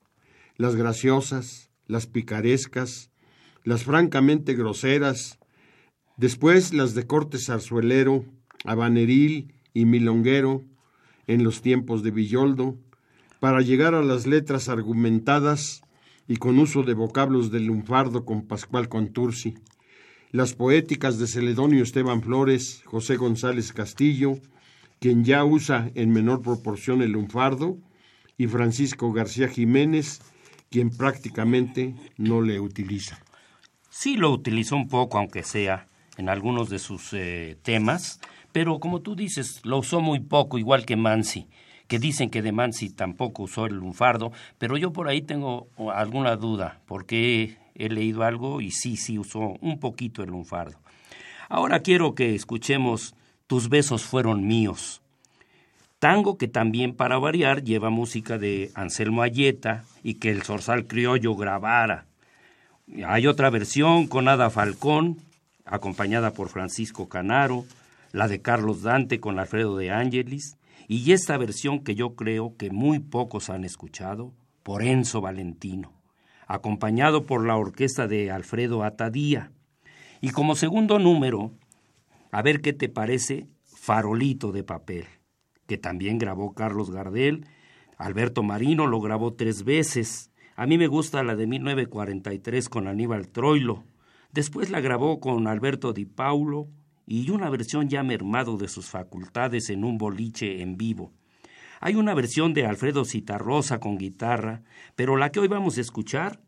las 0.54 0.76
graciosas, 0.76 1.72
las 1.88 2.06
picarescas, 2.06 3.10
las 3.64 3.82
francamente 3.82 4.54
groseras, 4.54 5.40
después 6.16 6.72
las 6.72 6.94
de 6.94 7.08
corte 7.08 7.36
zarzuelero, 7.36 8.24
habaneril 8.64 9.54
y 9.74 9.86
milonguero, 9.86 10.62
en 11.26 11.42
los 11.42 11.62
tiempos 11.62 12.04
de 12.04 12.12
Villoldo, 12.12 12.78
para 13.40 13.60
llegar 13.60 13.96
a 13.96 14.04
las 14.04 14.28
letras 14.28 14.68
argumentadas 14.68 15.82
y 16.30 16.36
con 16.36 16.60
uso 16.60 16.84
de 16.84 16.94
vocablos 16.94 17.50
del 17.50 17.64
lunfardo 17.64 18.24
con 18.24 18.46
Pascual 18.46 18.88
Contursi, 18.88 19.56
las 20.30 20.54
poéticas 20.54 21.18
de 21.18 21.26
Celedonio 21.26 21.82
Esteban 21.82 22.22
Flores, 22.22 22.84
José 22.84 23.16
González 23.16 23.72
Castillo, 23.72 24.38
quien 25.00 25.24
ya 25.24 25.44
usa 25.44 25.90
en 25.96 26.12
menor 26.12 26.40
proporción 26.40 27.02
el 27.02 27.10
lunfardo, 27.10 27.78
y 28.38 28.46
Francisco 28.46 29.12
García 29.12 29.48
Jiménez, 29.48 30.20
quien 30.70 30.90
prácticamente 30.90 31.96
no 32.16 32.42
le 32.42 32.60
utiliza. 32.60 33.18
Sí 33.88 34.16
lo 34.16 34.30
utilizó 34.30 34.76
un 34.76 34.86
poco, 34.86 35.18
aunque 35.18 35.42
sea 35.42 35.88
en 36.16 36.28
algunos 36.28 36.70
de 36.70 36.78
sus 36.78 37.12
eh, 37.12 37.58
temas, 37.64 38.20
pero 38.52 38.78
como 38.78 39.00
tú 39.00 39.16
dices, 39.16 39.62
lo 39.64 39.78
usó 39.78 40.00
muy 40.00 40.20
poco, 40.20 40.58
igual 40.58 40.86
que 40.86 40.94
Mansi 40.94 41.48
que 41.90 41.98
dicen 41.98 42.30
que 42.30 42.40
de 42.40 42.52
Mansi 42.52 42.90
tampoco 42.90 43.42
usó 43.42 43.66
el 43.66 43.74
lunfardo, 43.74 44.30
pero 44.58 44.76
yo 44.76 44.92
por 44.92 45.08
ahí 45.08 45.22
tengo 45.22 45.66
alguna 45.92 46.36
duda, 46.36 46.78
porque 46.86 47.56
he 47.74 47.88
leído 47.88 48.22
algo 48.22 48.60
y 48.60 48.70
sí, 48.70 48.96
sí 48.96 49.18
usó 49.18 49.56
un 49.60 49.80
poquito 49.80 50.22
el 50.22 50.30
lunfardo. 50.30 50.78
Ahora 51.48 51.80
quiero 51.80 52.14
que 52.14 52.36
escuchemos 52.36 53.16
Tus 53.48 53.68
besos 53.68 54.04
fueron 54.04 54.46
míos. 54.46 55.02
Tango 55.98 56.38
que 56.38 56.46
también 56.46 56.94
para 56.94 57.18
variar 57.18 57.64
lleva 57.64 57.90
música 57.90 58.38
de 58.38 58.70
Anselmo 58.76 59.22
Ayeta 59.22 59.82
y 60.04 60.14
que 60.14 60.30
el 60.30 60.44
Zorzal 60.44 60.86
Criollo 60.86 61.34
grabara. 61.34 62.06
Hay 63.04 63.26
otra 63.26 63.50
versión 63.50 64.06
con 64.06 64.28
Ada 64.28 64.48
Falcón, 64.48 65.16
acompañada 65.64 66.30
por 66.34 66.50
Francisco 66.50 67.08
Canaro, 67.08 67.64
la 68.12 68.28
de 68.28 68.40
Carlos 68.40 68.82
Dante 68.82 69.18
con 69.18 69.40
Alfredo 69.40 69.76
de 69.76 69.90
Ángelis, 69.90 70.56
y 70.88 71.12
esta 71.12 71.36
versión 71.38 71.80
que 71.80 71.94
yo 71.94 72.14
creo 72.16 72.56
que 72.56 72.70
muy 72.70 72.98
pocos 72.98 73.50
han 73.50 73.64
escuchado, 73.64 74.32
por 74.62 74.82
Enzo 74.82 75.20
Valentino, 75.20 75.92
acompañado 76.46 77.26
por 77.26 77.46
la 77.46 77.56
orquesta 77.56 78.06
de 78.06 78.30
Alfredo 78.30 78.84
Atadía. 78.84 79.52
Y 80.20 80.30
como 80.30 80.54
segundo 80.54 80.98
número, 80.98 81.52
a 82.30 82.42
ver 82.42 82.60
qué 82.60 82.72
te 82.72 82.88
parece, 82.88 83.46
Farolito 83.64 84.52
de 84.52 84.62
papel, 84.62 85.06
que 85.66 85.78
también 85.78 86.18
grabó 86.18 86.52
Carlos 86.52 86.90
Gardel, 86.90 87.46
Alberto 87.96 88.42
Marino 88.42 88.86
lo 88.86 89.00
grabó 89.00 89.34
tres 89.34 89.64
veces. 89.64 90.30
A 90.56 90.66
mí 90.66 90.78
me 90.78 90.86
gusta 90.86 91.22
la 91.22 91.36
de 91.36 91.46
1943 91.46 92.68
con 92.68 92.88
Aníbal 92.88 93.28
Troilo. 93.28 93.84
Después 94.32 94.70
la 94.70 94.80
grabó 94.80 95.20
con 95.20 95.46
Alberto 95.46 95.92
Di 95.92 96.06
Paulo, 96.06 96.68
y 97.10 97.28
una 97.30 97.50
versión 97.50 97.88
ya 97.88 98.04
mermado 98.04 98.56
de 98.56 98.68
sus 98.68 98.86
facultades 98.86 99.68
en 99.68 99.82
un 99.82 99.98
boliche 99.98 100.62
en 100.62 100.76
vivo. 100.76 101.12
Hay 101.80 101.96
una 101.96 102.14
versión 102.14 102.54
de 102.54 102.66
Alfredo 102.66 103.04
Citarrosa 103.04 103.80
con 103.80 103.98
guitarra, 103.98 104.62
pero 104.94 105.16
la 105.16 105.32
que 105.32 105.40
hoy 105.40 105.48
vamos 105.48 105.76
a 105.76 105.80
escuchar 105.80 106.40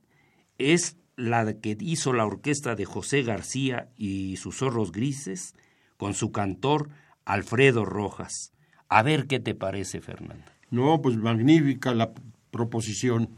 es 0.58 0.98
la 1.16 1.54
que 1.54 1.76
hizo 1.80 2.12
la 2.12 2.24
orquesta 2.24 2.76
de 2.76 2.84
José 2.84 3.24
García 3.24 3.88
y 3.96 4.36
sus 4.36 4.58
zorros 4.58 4.92
grises 4.92 5.56
con 5.96 6.14
su 6.14 6.30
cantor 6.30 6.90
Alfredo 7.24 7.84
Rojas. 7.84 8.52
A 8.88 9.02
ver 9.02 9.26
qué 9.26 9.40
te 9.40 9.56
parece, 9.56 10.00
Fernando. 10.00 10.44
No, 10.70 11.02
pues 11.02 11.16
magnífica 11.16 11.92
la 11.92 12.12
proposición. 12.52 13.30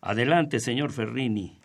Adelante, 0.00 0.58
señor 0.58 0.90
Ferrini. 0.90 1.60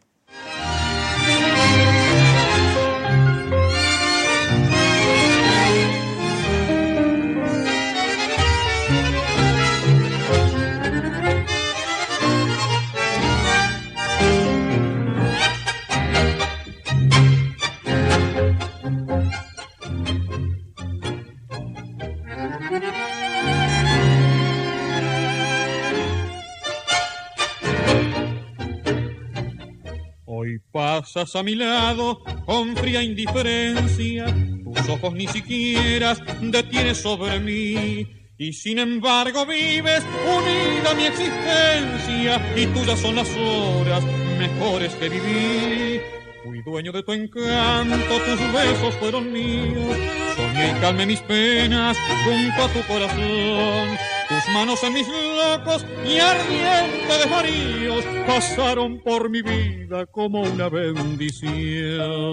Pasas 30.71 31.35
a 31.35 31.41
mi 31.41 31.55
lado 31.55 32.21
con 32.45 32.75
fría 32.75 33.01
indiferencia, 33.01 34.25
tus 34.63 34.87
ojos 34.87 35.13
ni 35.13 35.27
siquiera 35.27 36.15
detienes 36.41 36.99
sobre 36.99 37.39
mí. 37.39 38.07
Y 38.37 38.53
sin 38.53 38.77
embargo 38.77 39.45
vives 39.47 40.03
unida 40.25 40.91
a 40.91 40.93
mi 40.93 41.05
existencia 41.05 42.53
y 42.55 42.67
tuyas 42.67 42.99
son 42.99 43.15
las 43.15 43.29
horas 43.35 44.03
mejores 44.37 44.93
que 44.93 45.09
viví. 45.09 46.01
Fui 46.43 46.61
dueño 46.61 46.91
de 46.91 47.03
tu 47.03 47.13
encanto, 47.13 48.19
tus 48.25 48.53
besos 48.53 48.95
fueron 48.95 49.31
míos. 49.33 49.97
Soñé 50.35 50.69
y 50.69 50.79
calmé 50.79 51.05
mis 51.07 51.19
penas 51.21 51.97
junto 52.23 52.63
a 52.63 52.67
tu 52.69 52.87
corazón. 52.87 53.97
Tus 54.29 54.47
manos 54.53 54.83
en 54.83 54.93
mis 54.93 55.07
locos 55.07 55.83
y 56.05 56.19
ardientes 56.19 57.19
desvaríos 57.23 58.05
pasaron 58.27 58.99
por 59.01 59.27
mi 59.29 59.41
vida 59.41 60.05
como 60.05 60.43
una 60.43 60.69
bendición. 60.69 62.29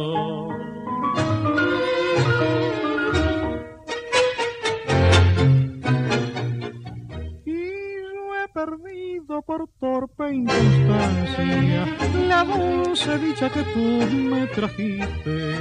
perdido 8.56 9.05
por 9.26 9.68
torpe 9.80 10.32
inconstancia 10.32 11.84
la 12.28 12.44
dulce 12.44 13.18
dicha 13.18 13.50
que 13.50 13.62
tú 13.64 13.80
me 13.80 14.46
trajiste 14.46 15.54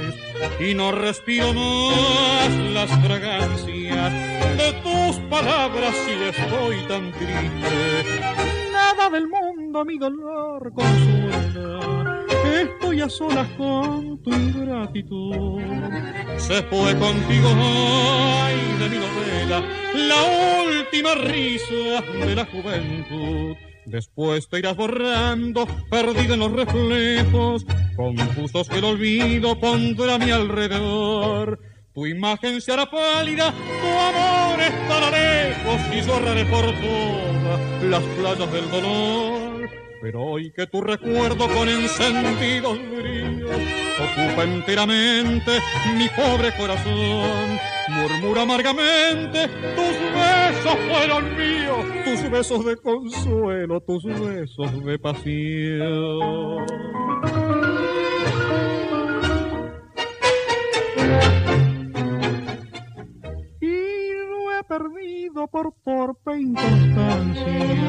y 0.60 0.74
no 0.74 0.92
respiro 0.92 1.52
más 1.52 2.50
las 2.72 2.90
fragancias 3.04 4.12
de 4.56 4.72
tus 4.84 5.16
palabras 5.28 5.94
y 6.06 6.22
estoy 6.22 6.76
tan 6.86 7.10
triste. 7.12 8.04
Nada 8.72 9.10
del 9.10 9.26
mundo 9.26 9.84
mi 9.84 9.98
dolor 9.98 10.72
consuela 10.72 12.15
estoy 12.54 13.00
a 13.00 13.08
solas 13.08 13.48
con 13.56 14.22
tu 14.22 14.32
ingratitud. 14.32 15.60
Se 16.36 16.62
fue 16.64 16.96
contigo, 16.98 17.48
ay, 17.54 18.56
de 18.78 18.88
mi 18.88 18.96
novela, 18.96 19.62
la 19.94 20.16
última 20.64 21.14
risa 21.14 22.02
de 22.26 22.34
la 22.34 22.44
juventud. 22.46 23.56
Después 23.86 24.48
te 24.48 24.58
irás 24.58 24.76
borrando, 24.76 25.66
perdido 25.88 26.34
en 26.34 26.40
los 26.40 26.52
reflejos, 26.52 27.64
confusos 27.94 28.68
que 28.68 28.78
el 28.78 28.84
olvido 28.84 29.58
pondrá 29.60 30.16
a 30.16 30.18
mi 30.18 30.30
alrededor. 30.30 31.60
Tu 31.94 32.06
imagen 32.06 32.60
se 32.60 32.72
hará 32.72 32.90
pálida, 32.90 33.52
tu 33.52 33.88
amor 33.88 34.60
estará 34.60 35.10
lejos 35.10 35.80
y 35.94 36.00
yo 36.02 36.20
por 36.50 36.64
todas 36.80 37.82
las 37.84 38.02
playas 38.02 38.52
del 38.52 38.70
dolor. 38.70 39.45
Pero 40.06 40.22
hoy 40.22 40.52
que 40.52 40.68
tu 40.68 40.80
recuerdo 40.82 41.48
con 41.48 41.68
encendidos 41.68 42.78
brillos 42.96 43.50
ocupa 43.98 44.44
enteramente 44.44 45.58
mi 45.98 46.08
pobre 46.10 46.56
corazón, 46.56 47.58
murmura 47.88 48.42
amargamente, 48.42 49.48
tus 49.74 49.98
besos 50.14 50.76
fueron 50.88 51.36
míos, 51.36 51.84
tus 52.04 52.30
besos 52.30 52.64
de 52.64 52.76
consuelo, 52.76 53.80
tus 53.80 54.04
besos 54.04 54.84
de 54.84 54.96
pasión. 54.96 56.66
Perdido 64.66 65.46
por 65.48 65.72
torpe 65.84 66.38
inconstancia 66.40 67.86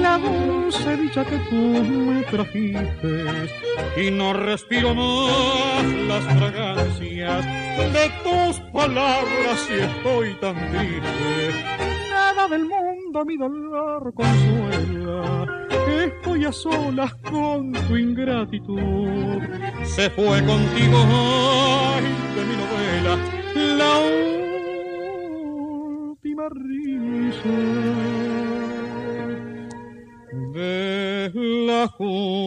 la 0.00 0.18
dulce 0.18 0.96
dicha 0.96 1.24
que 1.24 1.38
tú 1.50 1.56
me 1.56 2.22
trajiste 2.22 3.48
y 3.96 4.10
no 4.10 4.32
respiro 4.32 4.94
más 4.94 5.84
las 6.08 6.24
fragancias. 6.38 7.44
De 7.92 8.10
tus 8.24 8.60
palabras 8.72 9.68
y 9.68 9.80
estoy 9.80 10.34
tan 10.40 10.54
triste. 10.54 11.54
Nada 12.10 12.48
del 12.48 12.64
mundo 12.66 13.24
mi 13.24 13.36
dolor 13.36 14.12
consuela. 14.14 15.46
Estoy 16.04 16.44
a 16.44 16.52
solas 16.52 17.14
con 17.30 17.72
tu 17.72 17.96
ingratitud. 17.96 19.42
Se 19.84 20.10
fue 20.10 20.44
contigo 20.44 20.98
ay 21.94 22.04
de 22.34 22.44
mi 22.44 22.56
novela 22.56 23.18
la 23.76 24.39
de 31.88 32.39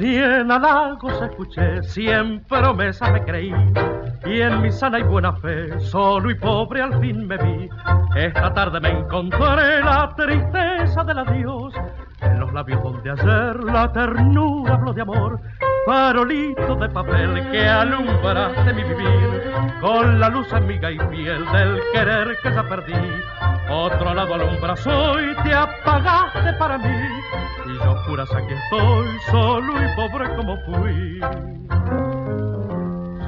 la 0.00 0.56
halagos 0.56 1.22
escuché, 1.22 1.82
cien 1.82 2.40
promesas 2.48 3.10
me 3.12 3.24
creí, 3.24 3.52
y 4.26 4.40
en 4.40 4.62
mi 4.62 4.70
sana 4.70 5.00
y 5.00 5.02
buena 5.02 5.32
fe, 5.32 5.80
solo 5.80 6.30
y 6.30 6.34
pobre 6.36 6.82
al 6.82 7.00
fin 7.00 7.26
me 7.26 7.36
vi. 7.36 7.68
Esta 8.14 8.54
tarde 8.54 8.80
me 8.80 8.90
encontré 8.90 9.82
la 9.82 10.12
tristeza 10.16 11.02
del 11.02 11.18
adiós, 11.18 11.74
en 12.20 12.38
los 12.38 12.52
labios 12.52 12.82
donde 12.82 13.10
ayer 13.10 13.64
la 13.64 13.92
ternura 13.92 14.74
habló 14.74 14.92
de 14.92 15.02
amor, 15.02 15.40
farolito 15.86 16.76
de 16.76 16.88
papel 16.90 17.50
que 17.50 17.68
alumbraste 17.68 18.72
mi 18.74 18.84
vivir, 18.84 19.42
con 19.80 20.20
la 20.20 20.28
luz 20.28 20.52
amiga 20.52 20.92
y 20.92 20.98
fiel 20.98 21.44
del 21.52 21.80
querer 21.92 22.36
que 22.42 22.52
ya 22.52 22.62
perdí. 22.62 22.94
Otro 23.70 24.14
lado 24.14 24.34
alumbras 24.34 24.86
hoy, 24.86 25.34
te 25.44 25.52
apagaste 25.82 26.52
para 26.54 26.78
mí, 26.78 27.08
y 27.66 27.84
yo 27.84 27.94
juras 28.06 28.28
aquí 28.34 28.54
estoy, 28.54 29.08
solo 29.30 29.72
y 29.82 29.86
pobre 29.96 30.34
como 30.36 30.56
fui. 30.66 31.20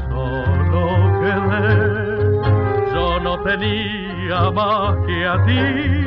Solo 0.09 1.21
quedé, 1.21 1.71
yo 2.93 3.21
no 3.21 3.39
tenía 3.43 4.51
más 4.51 4.97
que 5.07 5.27
a 5.27 5.45
ti. 5.45 6.07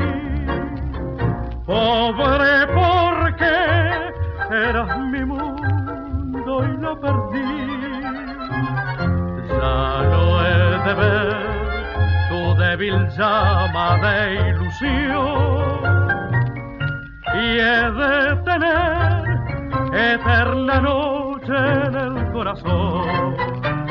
Pobre 1.65 2.67
porque 2.73 3.53
eras 4.51 4.99
mi 4.99 5.25
mundo 5.25 6.63
y 6.65 6.77
lo 6.81 6.99
perdí. 6.99 7.53
Ya 9.49 10.03
no 10.11 10.45
he 10.45 10.79
de 10.85 10.93
ver 10.93 11.37
tu 12.29 12.55
débil 12.61 13.07
llama 13.17 13.97
de 13.97 14.49
ilusión 14.49 16.22
y 17.33 17.59
he 17.59 17.91
de 17.91 18.35
tener 18.43 19.23
eterna 19.93 20.79
noche 20.81 21.55
en 21.55 21.95
el 21.95 22.31
corazón. 22.31 23.82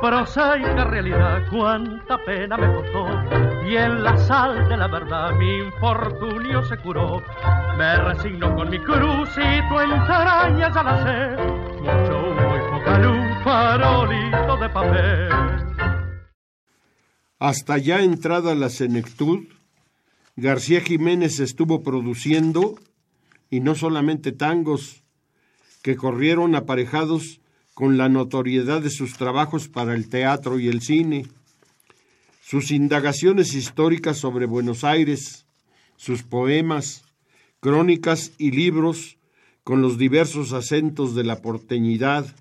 Prosaica 0.00 0.84
realidad, 0.84 1.42
cuánta 1.50 2.18
pena 2.24 2.56
me 2.56 2.72
costó. 2.74 3.06
Y 3.66 3.76
en 3.76 4.02
la 4.02 4.16
sal 4.16 4.68
de 4.68 4.76
la 4.76 4.88
verdad 4.88 5.32
mi 5.32 5.58
infortunio 5.58 6.62
se 6.64 6.76
curó. 6.78 7.22
Me 7.76 7.96
resigno 7.96 8.54
con 8.54 8.70
mi 8.70 8.78
cruz 8.78 9.28
y 9.36 9.68
tu 9.68 9.80
entraña 9.80 10.72
ya 10.72 10.82
la 10.82 11.04
sé. 11.04 11.42
Mucho 11.80 12.18
humo 12.18 12.56
y 12.56 12.70
poca 12.70 12.98
luz, 12.98 13.44
farolito 13.44 14.56
de 14.56 14.68
papel. 14.68 15.56
Hasta 17.38 17.76
ya 17.78 18.00
entrada 18.00 18.54
la 18.54 18.70
senectud, 18.70 19.44
García 20.36 20.80
Jiménez 20.80 21.38
estuvo 21.38 21.82
produciendo, 21.82 22.76
y 23.50 23.60
no 23.60 23.74
solamente 23.74 24.32
tangos, 24.32 25.02
que 25.82 25.96
corrieron 25.96 26.54
aparejados 26.54 27.40
con 27.76 27.98
la 27.98 28.08
notoriedad 28.08 28.80
de 28.80 28.88
sus 28.88 29.18
trabajos 29.18 29.68
para 29.68 29.94
el 29.94 30.08
teatro 30.08 30.58
y 30.58 30.68
el 30.68 30.80
cine, 30.80 31.26
sus 32.40 32.70
indagaciones 32.70 33.52
históricas 33.52 34.16
sobre 34.16 34.46
Buenos 34.46 34.82
Aires, 34.82 35.44
sus 35.98 36.22
poemas, 36.22 37.04
crónicas 37.60 38.32
y 38.38 38.52
libros 38.52 39.18
con 39.62 39.82
los 39.82 39.98
diversos 39.98 40.54
acentos 40.54 41.14
de 41.14 41.24
la 41.24 41.42
porteñidad, 41.42 42.34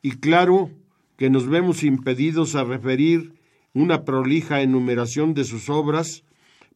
y 0.00 0.12
claro 0.12 0.70
que 1.18 1.28
nos 1.28 1.46
vemos 1.46 1.82
impedidos 1.82 2.54
a 2.54 2.64
referir 2.64 3.34
una 3.74 4.06
prolija 4.06 4.62
enumeración 4.62 5.34
de 5.34 5.44
sus 5.44 5.68
obras 5.68 6.24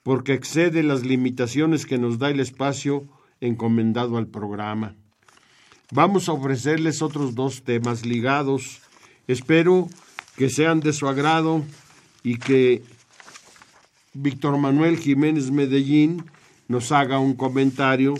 porque 0.02 0.34
excede 0.34 0.82
las 0.82 1.06
limitaciones 1.06 1.86
que 1.86 1.96
nos 1.96 2.18
da 2.18 2.28
el 2.28 2.40
espacio 2.40 3.08
encomendado 3.40 4.18
al 4.18 4.26
programa. 4.26 4.96
Vamos 5.90 6.28
a 6.28 6.32
ofrecerles 6.32 7.02
otros 7.02 7.34
dos 7.34 7.62
temas 7.62 8.06
ligados. 8.06 8.80
Espero 9.26 9.88
que 10.36 10.48
sean 10.48 10.80
de 10.80 10.92
su 10.92 11.06
agrado 11.08 11.62
y 12.22 12.38
que 12.38 12.82
Víctor 14.14 14.56
Manuel 14.56 14.98
Jiménez 14.98 15.50
Medellín 15.50 16.24
nos 16.68 16.90
haga 16.90 17.18
un 17.18 17.34
comentario 17.34 18.14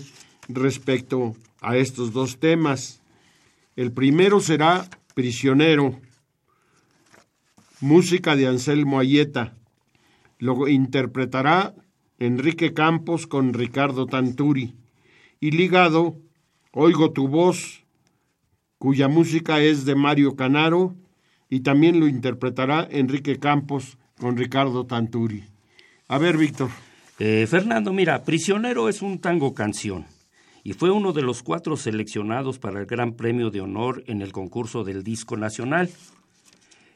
respecto 0.48 1.34
a 1.62 1.78
estos 1.78 2.12
dos 2.12 2.38
temas. 2.38 3.00
El 3.76 3.92
primero 3.92 4.40
será 4.40 4.88
Prisionero, 5.14 6.00
música 7.80 8.36
de 8.36 8.46
Anselmo 8.46 8.98
Ayeta. 8.98 9.56
Lo 10.38 10.68
interpretará 10.68 11.74
Enrique 12.18 12.74
Campos 12.74 13.26
con 13.26 13.54
Ricardo 13.54 14.06
Tanturi 14.06 14.74
y 15.40 15.52
ligado 15.52 16.16
Oigo 16.76 17.12
tu 17.12 17.28
voz, 17.28 17.84
cuya 18.78 19.06
música 19.06 19.60
es 19.60 19.84
de 19.84 19.94
Mario 19.94 20.34
Canaro 20.34 20.96
y 21.48 21.60
también 21.60 22.00
lo 22.00 22.08
interpretará 22.08 22.88
Enrique 22.90 23.38
Campos 23.38 23.96
con 24.18 24.36
Ricardo 24.36 24.84
Tanturi. 24.84 25.44
A 26.08 26.18
ver, 26.18 26.36
Víctor. 26.36 26.70
Eh, 27.20 27.46
Fernando, 27.48 27.92
mira, 27.92 28.24
Prisionero 28.24 28.88
es 28.88 29.02
un 29.02 29.20
tango 29.20 29.54
canción 29.54 30.04
y 30.64 30.72
fue 30.72 30.90
uno 30.90 31.12
de 31.12 31.22
los 31.22 31.44
cuatro 31.44 31.76
seleccionados 31.76 32.58
para 32.58 32.80
el 32.80 32.86
Gran 32.86 33.12
Premio 33.12 33.50
de 33.50 33.60
Honor 33.60 34.02
en 34.08 34.20
el 34.20 34.32
concurso 34.32 34.82
del 34.82 35.04
Disco 35.04 35.36
Nacional. 35.36 35.90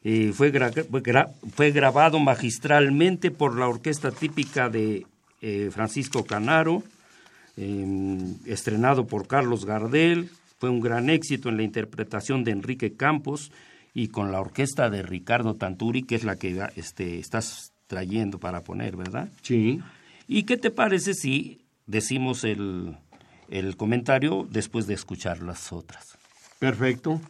Eh, 0.03 0.33
fue, 0.35 0.51
grabado 0.51 2.19
magistralmente 2.19 3.31
por 3.31 3.57
la 3.57 3.69
orquesta 3.69 4.11
típica 4.11 4.69
de 4.69 5.07
eh, 5.41 5.71
Francisco 5.73 6.25
Canaro, 6.25 6.83
Em, 7.61 8.37
estrenado 8.47 9.09
por 9.09 9.27
Carlos 9.27 9.65
Gardel, 9.65 10.31
fue 10.59 10.71
un 10.71 10.79
gran 10.79 11.11
éxito 11.11 11.49
en 11.49 11.57
la 11.57 11.65
interpretación 11.65 12.45
de 12.45 12.53
Enrique 12.53 12.95
Campos 12.95 13.51
y 13.95 14.09
con 14.09 14.31
la 14.31 14.41
orquesta 14.41 14.91
de 14.91 15.03
Ricardo 15.03 15.57
Tanturi, 15.57 16.05
que 16.05 16.15
es 16.15 16.23
la 16.23 16.37
que 16.37 16.57
este, 16.77 17.19
estás 17.19 17.73
trayendo 17.89 18.39
para 18.39 18.63
poner, 18.63 18.97
¿verdad? 18.97 19.29
Sí. 19.43 19.81
¿Y 20.29 20.45
qué 20.45 20.57
te 20.57 20.71
parece 20.71 21.15
si 21.15 21.63
decimos 21.87 22.45
el, 22.45 22.97
el 23.49 23.77
comentario 23.77 24.47
después 24.49 24.87
de 24.87 24.95
escuchar 24.95 25.43
las 25.43 25.73
otras? 25.73 26.17
Perfecto. 26.61 27.21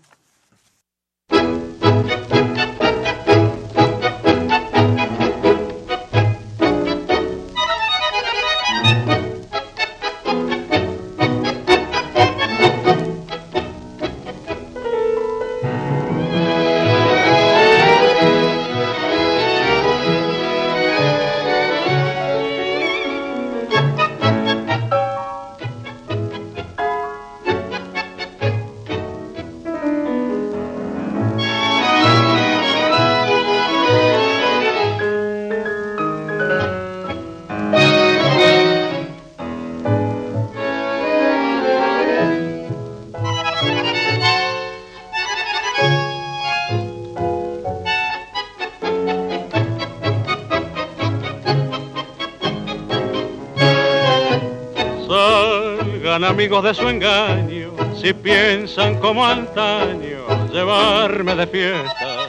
Amigos 56.39 56.63
de 56.63 56.73
su 56.73 56.89
engaño, 56.89 57.73
si 58.01 58.13
piensan 58.13 59.01
como 59.01 59.27
antaño 59.27 60.21
llevarme 60.53 61.35
de 61.35 61.49
fiesta. 61.49 62.29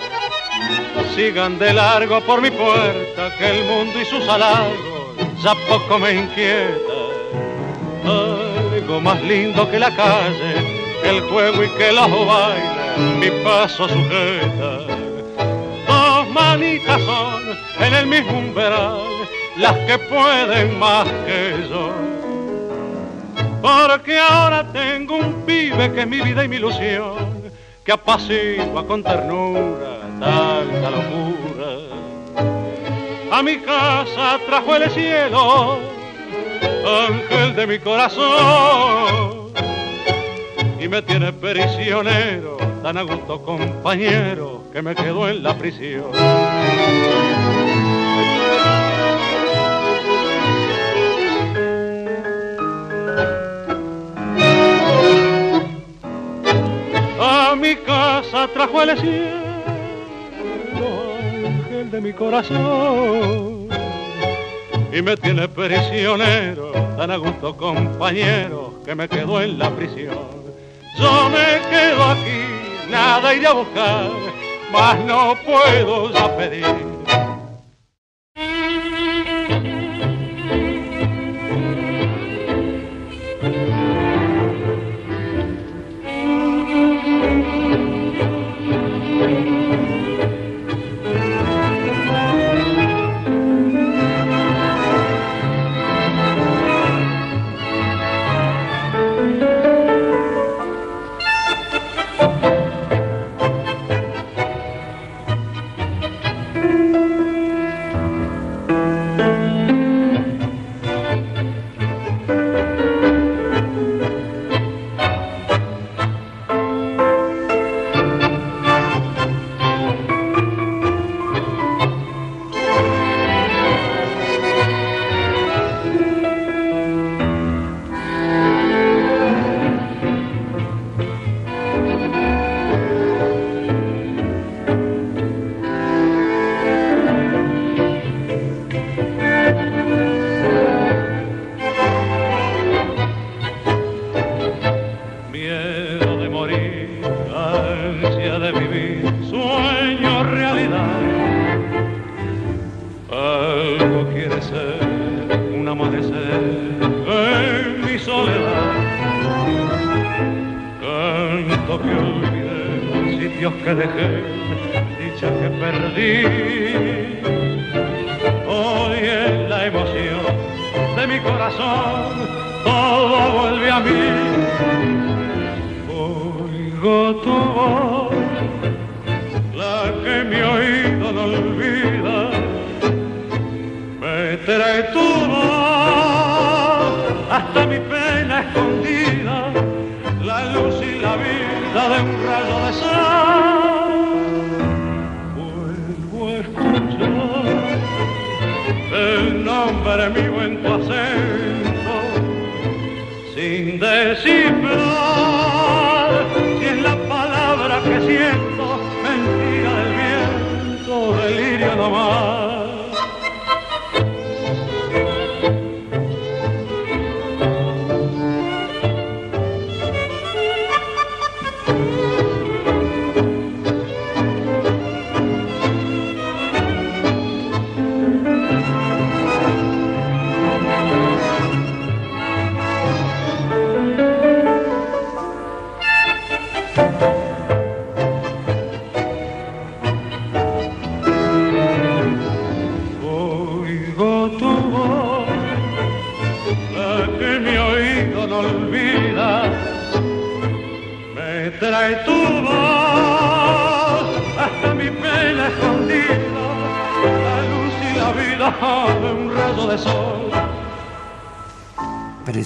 Sigan 1.15 1.60
de 1.60 1.74
largo 1.74 2.19
por 2.22 2.41
mi 2.41 2.50
puerta, 2.50 3.32
que 3.38 3.52
el 3.52 3.65
mundo 3.65 4.02
y 4.02 4.06
sus 4.06 4.28
halagos 4.28 5.15
ya 5.43 5.54
poco 5.67 6.00
me 6.00 6.13
inquieta. 6.13 7.00
Algo 8.04 9.00
más 9.00 9.22
lindo 9.22 9.69
que 9.69 9.78
la 9.78 9.95
calle, 9.95 10.56
el 11.04 11.22
juego 11.30 11.63
y 11.63 11.69
que 11.78 11.91
los 11.91 12.10
bailes, 12.10 12.98
mi 13.19 13.30
paso 13.43 13.88
sujeta. 13.88 14.88
Dos 15.88 16.30
manitas 16.34 17.00
son 17.04 17.86
en 17.86 17.93
el 17.93 18.08
mismo 18.08 18.39
umbral, 18.39 19.02
las 19.56 19.78
que 19.86 20.00
pueden 20.00 20.80
más 20.80 21.08
que 21.28 21.54
yo 21.69 22.09
porque 23.62 24.17
ahora 24.17 24.65
tengo 24.72 25.15
un 25.17 25.41
pibe 25.45 25.91
que 25.91 26.02
es 26.02 26.08
mi 26.08 26.22
vida 26.22 26.43
y 26.43 26.48
mi 26.48 26.58
ilusión, 26.58 27.52
que 27.84 27.91
apacigua 27.91 28.86
con 28.86 29.04
ternura 29.04 30.00
tanta 30.19 30.89
locura. 30.91 31.69
A 33.32 33.43
mi 33.43 33.58
casa 33.58 34.39
trajo 34.45 34.76
el 34.76 34.89
cielo, 34.91 35.80
ángel 37.08 37.56
de 37.56 37.67
mi 37.67 37.80
corazón, 37.80 39.54
y 40.80 40.88
me 40.88 41.02
tiene 41.02 41.32
prisionero, 41.34 42.58
tan 42.82 42.98
a 42.98 43.04
gusto 43.04 43.41
compañero, 43.43 44.63
que 44.74 44.82
me 44.82 44.95
quedo 44.95 45.30
en 45.30 45.43
la 45.43 45.58
prisión. 45.58 46.12
Casa 58.32 58.48
trajo 58.54 58.82
el 58.82 58.98
cielo, 59.00 59.32
ángel 61.46 61.92
de 61.92 62.02
mi 62.02 62.13
corazón. 62.13 63.68
Y 64.92 65.02
me 65.02 65.18
tiene 65.18 65.48
prisionero, 65.48 66.72
tan 66.98 67.12
a 67.12 67.18
gusto 67.18 67.56
compañero, 67.56 68.82
que 68.86 68.96
me 68.96 69.08
quedo 69.08 69.42
en 69.42 69.58
la 69.58 69.70
prisión. 69.72 70.18
Yo 70.98 71.30
me 71.30 71.62
quedo 71.70 72.04
aquí, 72.04 72.89
nada 72.89 73.34
iré 73.34 73.48
a 73.48 73.54
buscar, 73.54 74.10
mas 74.72 75.00
no 75.06 75.36
puedo 75.46 76.12
ya 76.12 76.36
pedir 76.38 76.88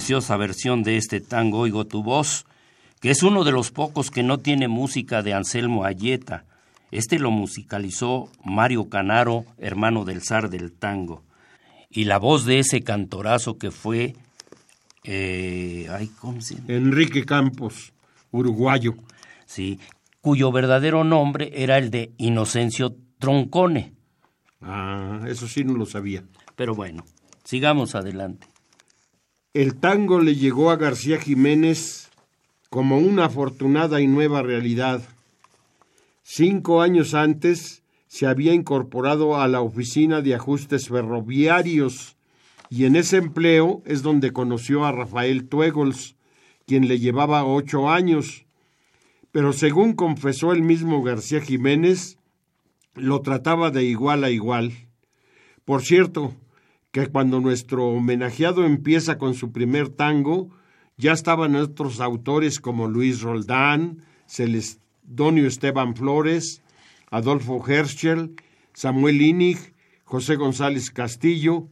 Preciosa 0.04 0.36
versión 0.36 0.82
de 0.82 0.98
este 0.98 1.22
tango 1.22 1.60
Oigo 1.60 1.86
tu 1.86 2.02
voz, 2.02 2.44
que 3.00 3.10
es 3.10 3.22
uno 3.22 3.42
de 3.42 3.52
los 3.52 3.70
pocos 3.70 4.10
que 4.10 4.22
no 4.22 4.36
tiene 4.36 4.68
música 4.68 5.22
de 5.22 5.32
Anselmo 5.32 5.86
Ayeta. 5.86 6.44
Este 6.90 7.18
lo 7.18 7.30
musicalizó 7.30 8.28
Mario 8.44 8.90
Canaro, 8.90 9.46
hermano 9.56 10.04
del 10.04 10.20
zar 10.20 10.50
del 10.50 10.72
tango. 10.72 11.22
Y 11.88 12.04
la 12.04 12.18
voz 12.18 12.44
de 12.44 12.58
ese 12.58 12.82
cantorazo 12.82 13.56
que 13.56 13.70
fue... 13.70 14.14
eh, 15.04 15.88
ay, 15.90 16.10
¿cómo 16.20 16.42
se 16.42 16.56
llama? 16.56 16.66
Enrique 16.68 17.24
Campos, 17.24 17.94
uruguayo. 18.30 18.96
Sí, 19.46 19.80
cuyo 20.20 20.52
verdadero 20.52 21.02
nombre 21.02 21.50
era 21.54 21.78
el 21.78 21.90
de 21.90 22.12
Inocencio 22.18 22.94
Troncone. 23.18 23.94
Ah, 24.60 25.22
eso 25.26 25.48
sí 25.48 25.64
no 25.64 25.72
lo 25.72 25.86
sabía. 25.86 26.24
Pero 26.56 26.74
bueno, 26.74 27.06
sigamos 27.42 27.94
adelante. 27.94 28.53
El 29.54 29.76
tango 29.76 30.18
le 30.18 30.34
llegó 30.34 30.72
a 30.72 30.76
García 30.76 31.20
Jiménez 31.20 32.10
como 32.70 32.98
una 32.98 33.26
afortunada 33.26 34.00
y 34.00 34.08
nueva 34.08 34.42
realidad. 34.42 35.00
Cinco 36.24 36.82
años 36.82 37.14
antes 37.14 37.84
se 38.08 38.26
había 38.26 38.52
incorporado 38.52 39.40
a 39.40 39.46
la 39.46 39.60
oficina 39.60 40.22
de 40.22 40.34
ajustes 40.34 40.88
ferroviarios 40.88 42.16
y 42.68 42.86
en 42.86 42.96
ese 42.96 43.18
empleo 43.18 43.80
es 43.86 44.02
donde 44.02 44.32
conoció 44.32 44.84
a 44.84 44.90
Rafael 44.90 45.48
Tuegols, 45.48 46.16
quien 46.66 46.88
le 46.88 46.98
llevaba 46.98 47.44
ocho 47.44 47.88
años. 47.88 48.46
Pero 49.30 49.52
según 49.52 49.92
confesó 49.92 50.50
el 50.50 50.62
mismo 50.62 51.00
García 51.04 51.40
Jiménez, 51.40 52.18
lo 52.96 53.20
trataba 53.20 53.70
de 53.70 53.84
igual 53.84 54.24
a 54.24 54.30
igual. 54.30 54.72
Por 55.64 55.82
cierto, 55.82 56.34
que 56.94 57.08
cuando 57.08 57.40
nuestro 57.40 57.88
homenajeado 57.88 58.64
empieza 58.64 59.18
con 59.18 59.34
su 59.34 59.50
primer 59.50 59.88
tango, 59.88 60.50
ya 60.96 61.10
estaban 61.10 61.56
otros 61.56 61.98
autores 61.98 62.60
como 62.60 62.86
Luis 62.86 63.20
Roldán, 63.20 64.04
Celedonio 64.28 65.48
Esteban 65.48 65.96
Flores, 65.96 66.62
Adolfo 67.10 67.60
Herschel, 67.66 68.36
Samuel 68.74 69.22
Inig, 69.22 69.74
José 70.04 70.36
González 70.36 70.92
Castillo, 70.92 71.66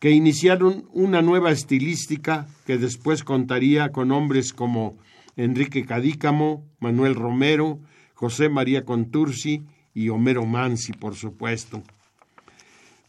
que 0.00 0.10
iniciaron 0.10 0.88
una 0.92 1.22
nueva 1.22 1.52
estilística 1.52 2.48
que 2.66 2.76
después 2.76 3.22
contaría 3.22 3.92
con 3.92 4.10
hombres 4.10 4.52
como 4.52 4.98
Enrique 5.36 5.86
Cadícamo, 5.86 6.64
Manuel 6.80 7.14
Romero, 7.14 7.78
José 8.14 8.48
María 8.48 8.84
Contursi 8.84 9.62
y 9.94 10.08
Homero 10.08 10.44
Mansi, 10.44 10.92
por 10.92 11.14
supuesto. 11.14 11.84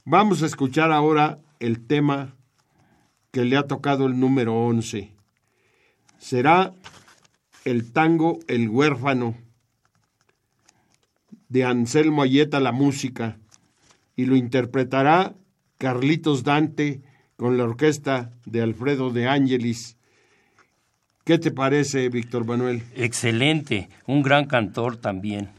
Vamos 0.05 0.43
a 0.43 0.45
escuchar 0.45 0.91
ahora 0.91 1.39
el 1.60 1.86
tema 1.86 2.36
que 3.32 3.45
le 3.45 3.58
ha 3.58 3.64
tocado 3.64 4.05
el 4.05 4.20
número 4.20 4.55
11. 4.55 5.12
Será 6.18 6.74
el 7.66 7.91
tango 7.91 8.39
El 8.47 8.70
huérfano 8.70 9.36
de 11.49 11.64
Anselmo 11.64 12.24
Ayeta 12.24 12.60
la 12.60 12.72
música 12.72 13.38
y 14.16 14.26
lo 14.26 14.36
interpretará 14.36 15.36
Carlitos 15.78 16.43
Dante 16.43 17.01
con 17.36 17.58
la 17.58 17.64
orquesta 17.64 18.32
de 18.45 18.62
Alfredo 18.62 19.12
de 19.12 19.28
Ángelis. 19.28 19.97
¿Qué 21.24 21.38
te 21.38 21.51
parece, 21.51 22.10
Víctor 22.10 22.45
Manuel? 22.45 22.84
Excelente, 22.95 23.89
un 24.08 24.24
gran 24.24 24.45
cantor 24.45 24.97
también. 24.97 25.49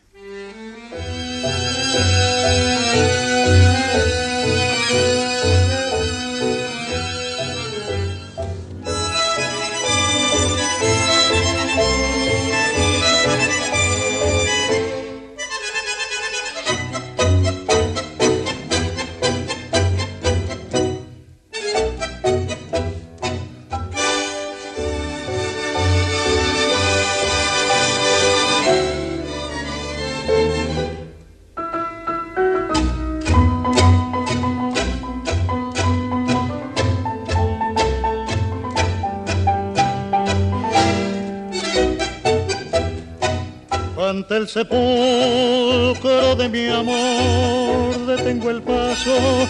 Sepulcro 44.48 46.34
de 46.36 46.48
mi 46.48 46.68
amor 46.68 48.06
detengo 48.06 48.48
el 48.50 48.62
paso 48.62 49.46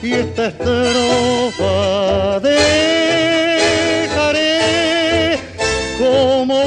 y 0.00 0.12
esta 0.12 0.46
estrofa 0.46 2.38
dejaré 2.40 2.60
como 5.98 6.62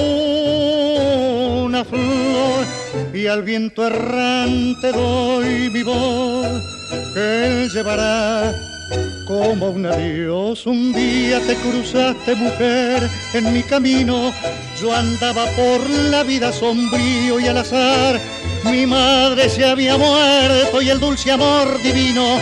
una 1.63 1.85
flor 1.85 2.65
y 3.13 3.27
al 3.27 3.43
viento 3.43 3.87
errante 3.87 4.91
doy 4.91 5.69
mi 5.69 5.83
voz 5.83 6.61
que 7.13 7.45
él 7.45 7.69
llevará 7.69 8.68
como 9.39 9.69
un 9.69 9.85
adiós. 9.85 10.65
Un 10.65 10.93
día 10.93 11.39
te 11.39 11.55
cruzaste, 11.55 12.35
mujer, 12.35 13.09
en 13.33 13.53
mi 13.53 13.63
camino. 13.63 14.31
Yo 14.81 14.93
andaba 14.93 15.45
por 15.55 15.89
la 15.89 16.23
vida 16.23 16.51
sombrío 16.51 17.39
y 17.39 17.47
al 17.47 17.57
azar. 17.57 18.19
Mi 18.65 18.85
madre 18.85 19.49
se 19.49 19.65
había 19.65 19.97
muerto 19.97 20.81
y 20.81 20.89
el 20.89 20.99
dulce 20.99 21.31
amor 21.31 21.81
divino 21.81 22.37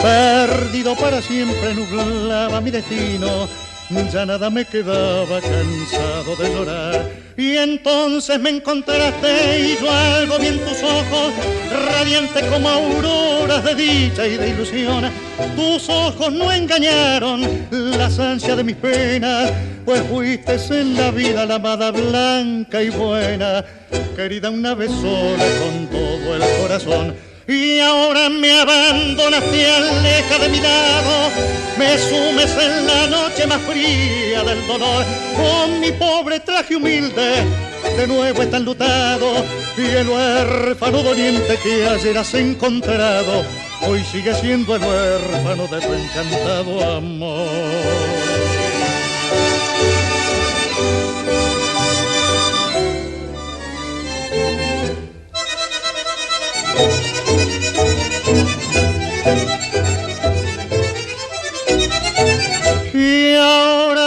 perdido 0.00 0.96
para 0.96 1.22
siempre 1.22 1.74
nublaba 1.74 2.60
mi 2.60 2.70
destino 2.70 3.48
ya 4.12 4.26
nada 4.26 4.50
me 4.50 4.64
quedaba 4.64 5.40
cansado 5.40 6.36
de 6.36 6.54
llorar. 6.54 7.10
Y 7.36 7.56
entonces 7.56 8.38
me 8.40 8.50
encontraste 8.50 9.60
y 9.60 9.76
yo 9.80 9.90
algo 9.90 10.38
vi 10.38 10.48
en 10.48 10.58
tus 10.60 10.82
ojos, 10.82 11.32
radiante 11.86 12.46
como 12.48 12.68
auroras 12.68 13.64
de 13.64 13.74
dicha 13.74 14.26
y 14.26 14.36
de 14.36 14.50
ilusión. 14.50 15.10
Tus 15.56 15.88
ojos 15.88 16.32
no 16.32 16.52
engañaron 16.52 17.66
las 17.70 18.18
ansias 18.18 18.56
de 18.56 18.64
mis 18.64 18.76
penas, 18.76 19.50
pues 19.84 20.02
fuiste 20.02 20.56
en 20.70 20.96
la 20.96 21.10
vida 21.10 21.46
la 21.46 21.56
amada 21.56 21.90
blanca 21.90 22.82
y 22.82 22.90
buena, 22.90 23.64
querida 24.16 24.50
una 24.50 24.74
vez 24.74 24.90
sola 24.90 25.44
con 25.60 25.86
todo 25.88 26.36
el 26.36 26.42
corazón 26.60 27.31
y 27.48 27.80
ahora 27.80 28.28
me 28.28 28.60
abandonas, 28.60 29.42
te 29.50 29.66
alejas 29.66 30.40
de 30.40 30.48
mi 30.48 30.60
lado, 30.60 31.30
me 31.78 31.98
sumes 31.98 32.56
en 32.56 32.86
la 32.86 33.06
noche 33.08 33.46
más 33.46 33.60
fría 33.62 34.44
del 34.44 34.66
dolor, 34.66 35.04
con 35.36 35.80
mi 35.80 35.90
pobre 35.92 36.40
traje 36.40 36.76
humilde, 36.76 37.44
de 37.96 38.06
nuevo 38.06 38.42
está 38.42 38.58
enlutado, 38.58 39.44
y 39.76 39.82
el 39.82 40.08
huérfano 40.08 41.02
doliente 41.02 41.58
que 41.62 41.86
ayer 41.86 42.16
has 42.18 42.34
encontrado, 42.34 43.44
hoy 43.82 44.04
sigue 44.04 44.34
siendo 44.34 44.76
el 44.76 44.82
huérfano 44.82 45.66
de 45.66 45.80
tu 45.80 45.92
encantado 45.92 46.96
amor. 46.96 47.92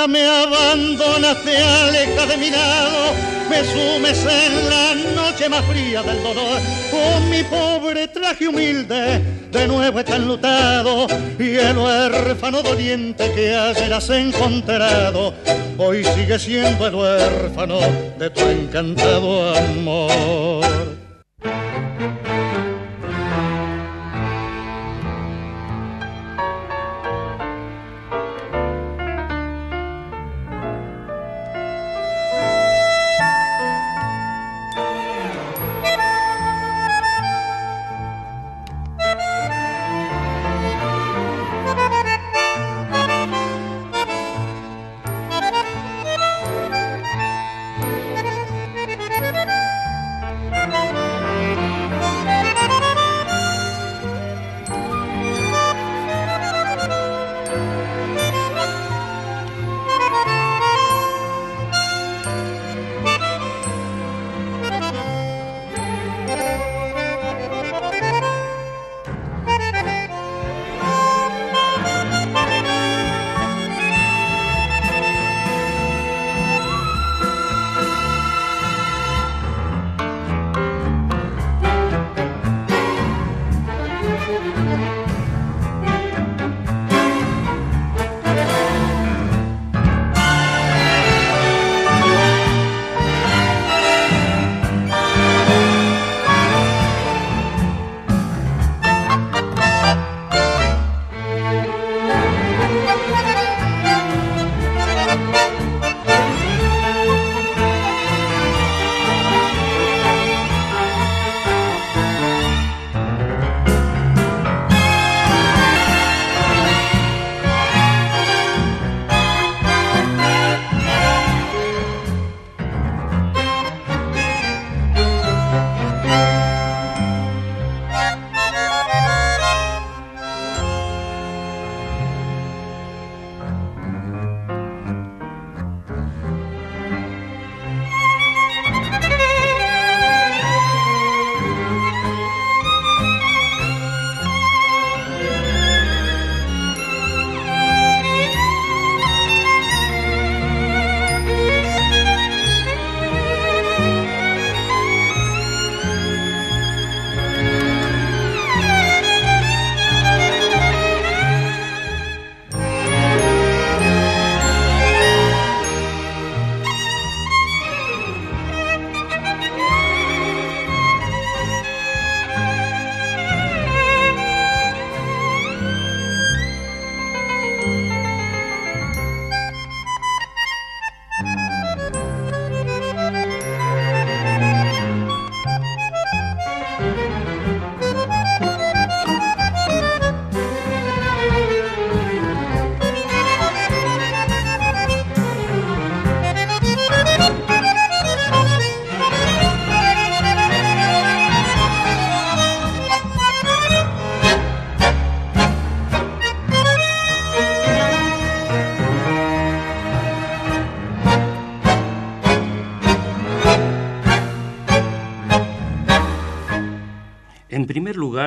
Me 0.07 0.25
abandonas, 0.27 1.37
te 1.43 1.51
de 1.51 2.37
mi 2.37 2.49
lado, 2.49 3.13
me 3.49 3.63
sumes 3.63 4.25
en 4.25 4.69
la 4.69 4.95
noche 5.15 5.49
más 5.49 5.63
fría 5.65 6.03
del 6.03 6.21
dolor. 6.21 6.59
Con 6.91 7.29
mi 7.29 7.43
pobre 7.43 8.07
traje 8.07 8.47
humilde, 8.47 9.21
de 9.51 9.67
nuevo 9.67 9.99
está 9.99 10.17
enlutado, 10.17 11.07
y 11.39 11.55
el 11.55 11.77
huérfano 11.77 12.61
doliente 12.61 13.31
que 13.33 13.55
ayer 13.55 13.93
has 13.93 14.09
encontrado, 14.09 15.33
hoy 15.77 16.03
sigue 16.03 16.37
siendo 16.37 16.87
el 16.87 16.95
huérfano 16.95 17.79
de 18.19 18.29
tu 18.29 18.41
encantado 18.41 19.55
amor. 19.55 21.04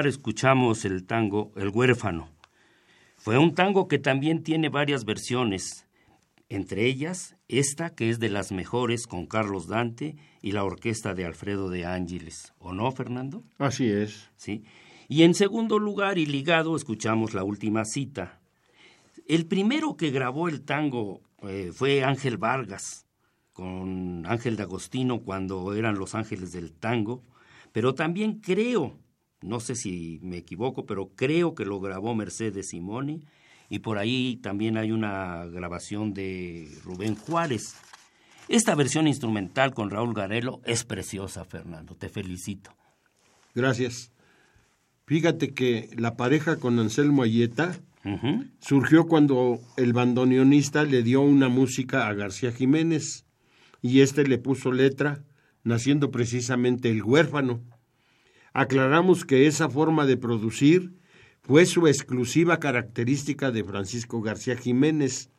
Escuchamos 0.07 0.85
el 0.85 1.05
tango 1.05 1.53
El 1.57 1.69
huérfano. 1.69 2.29
Fue 3.17 3.39
un 3.39 3.55
tango 3.55 3.89
que 3.89 3.99
también 3.99 4.43
tiene 4.43 4.69
varias 4.69 5.05
versiones, 5.05 5.87
entre 6.49 6.87
ellas 6.87 7.37
esta 7.49 7.95
que 7.95 8.11
es 8.11 8.19
de 8.21 8.29
las 8.29 8.53
mejores 8.53 9.07
con 9.07 9.27
Carlos 9.27 9.67
Dante 9.67 10.17
y 10.43 10.53
la 10.53 10.65
orquesta 10.65 11.15
de 11.15 11.25
Alfredo 11.25 11.69
de 11.71 11.85
Ángeles. 11.85 12.53
¿O 12.59 12.73
no, 12.73 12.91
Fernando? 12.93 13.43
Así 13.59 13.89
es. 13.89 14.31
Sí. 14.37 14.65
Y 15.09 15.23
en 15.23 15.35
segundo 15.35 15.79
lugar 15.79 16.19
y 16.19 16.27
ligado 16.27 16.77
escuchamos 16.77 17.35
la 17.35 17.45
última 17.45 17.85
cita. 17.85 18.41
El 19.27 19.47
primero 19.47 19.97
que 19.97 20.11
grabó 20.11 20.49
el 20.49 20.63
tango 20.63 21.21
eh, 21.43 21.71
fue 21.73 22.05
Ángel 22.05 22.39
Vargas, 22.39 23.07
con 23.53 24.25
Ángel 24.27 24.57
de 24.57 24.63
Agostino 24.63 25.21
cuando 25.21 25.75
eran 25.75 25.99
los 25.99 26.15
ángeles 26.15 26.53
del 26.53 26.73
tango, 26.73 27.23
pero 27.73 27.95
también 27.95 28.41
creo, 28.41 28.97
no 29.43 29.61
sé 29.61 29.75
si 29.75 30.19
me 30.23 30.39
equivoco, 30.39 30.87
pero 30.87 31.11
creo 31.15 31.55
que 31.55 31.65
lo 31.65 31.81
grabó 31.81 32.15
Mercedes 32.15 32.69
Simoni 32.69 33.25
y 33.69 33.81
por 33.81 33.99
ahí 33.99 34.37
también 34.43 34.77
hay 34.77 34.93
una 34.93 35.45
grabación 35.47 36.15
de 36.15 36.69
Rubén 36.85 37.15
Juárez. 37.15 37.77
Esta 38.49 38.75
versión 38.75 39.07
instrumental 39.07 39.75
con 39.75 39.91
Raúl 39.91 40.15
Garelo 40.15 40.61
es 40.65 40.85
preciosa, 40.85 41.45
Fernando, 41.45 41.95
te 41.95 42.09
felicito. 42.09 42.75
Gracias. 43.55 44.11
Fíjate 45.07 45.53
que 45.55 45.91
la 45.97 46.17
pareja 46.17 46.57
con 46.57 46.79
Anselmo 46.79 47.23
Ayeta 47.23 47.79
surgió 48.61 49.07
cuando 49.07 49.61
el 49.77 49.93
bandoneonista 49.93 50.85
le 50.85 51.03
dio 51.03 51.21
una 51.21 51.49
música 51.49 52.09
a 52.09 52.15
García 52.15 52.53
Jiménez 52.53 53.27
y 53.83 54.01
éste 54.01 54.27
le 54.27 54.39
puso 54.39 54.73
letra, 54.73 55.25
naciendo 55.63 56.11
precisamente 56.11 56.91
el 56.91 57.03
huérfano. 57.03 57.63
Aclaramos 58.59 59.25
que 59.25 59.47
esa 59.47 59.69
forma 59.69 60.05
de 60.05 60.17
producir 60.17 60.93
fue 61.43 61.65
su 61.65 61.87
exclusiva 61.87 62.59
característica 62.59 63.53
de 63.53 63.63
Francisco 63.63 64.21
García 64.21 64.57
Jiménez, 64.57 65.31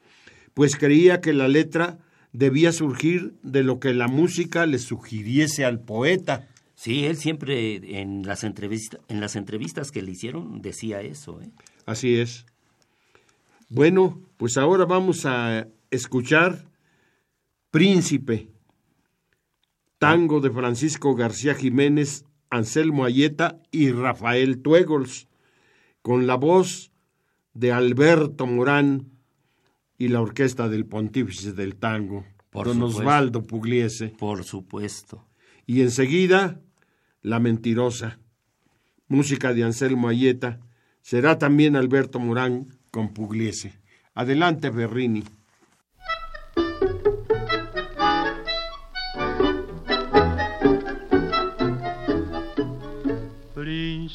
pues 0.53 0.77
creía 0.77 1.19
que 1.19 1.33
la 1.33 1.49
letra 1.49 1.99
debía 2.31 2.71
surgir 2.71 3.33
de 3.43 3.63
lo 3.63 3.81
que 3.81 3.93
la 3.93 4.07
música 4.07 4.65
le 4.65 4.79
sugiriese 4.79 5.65
al 5.65 5.81
poeta. 5.81 6.47
Sí, 6.75 7.07
él 7.07 7.17
siempre 7.17 7.99
en 7.99 8.25
las, 8.25 8.45
entrevistas, 8.45 9.01
en 9.09 9.19
las 9.19 9.35
entrevistas 9.35 9.91
que 9.91 10.01
le 10.01 10.11
hicieron 10.11 10.61
decía 10.61 11.01
eso. 11.01 11.41
¿eh? 11.41 11.49
Así 11.85 12.15
es. 12.15 12.45
Bueno, 13.67 14.21
pues 14.37 14.55
ahora 14.55 14.85
vamos 14.85 15.25
a 15.25 15.67
escuchar 15.91 16.69
Príncipe, 17.69 18.47
tango 19.97 20.39
de 20.39 20.51
Francisco 20.51 21.15
García 21.15 21.53
Jiménez, 21.53 22.23
Anselmo 22.49 23.05
Ayeta 23.05 23.59
y 23.71 23.91
Rafael 23.91 24.61
Tuegols, 24.61 25.27
con 26.01 26.27
la 26.27 26.35
voz 26.35 26.91
de 27.53 27.71
Alberto 27.71 28.45
Morán 28.47 29.09
y 29.97 30.07
la 30.07 30.21
orquesta 30.21 30.69
del 30.69 30.85
Pontífice 30.85 31.53
del 31.53 31.75
Tango, 31.75 32.25
Por 32.49 32.67
don 32.67 32.75
supuesto. 32.75 32.99
Osvaldo 32.99 33.43
Pugliese. 33.43 34.07
Por 34.17 34.43
supuesto. 34.43 35.27
Y 35.67 35.81
enseguida, 35.81 36.61
La 37.21 37.39
Mentirosa, 37.39 38.19
música 39.07 39.53
de 39.53 39.63
Anselmo 39.63 40.07
Ayeta, 40.07 40.59
será 41.01 41.37
también 41.37 41.75
Alberto 41.75 42.19
Morán 42.19 42.67
con 42.91 43.13
Pugliese. 43.13 43.73
Adelante, 44.13 44.71
Ferrini. 44.71 45.23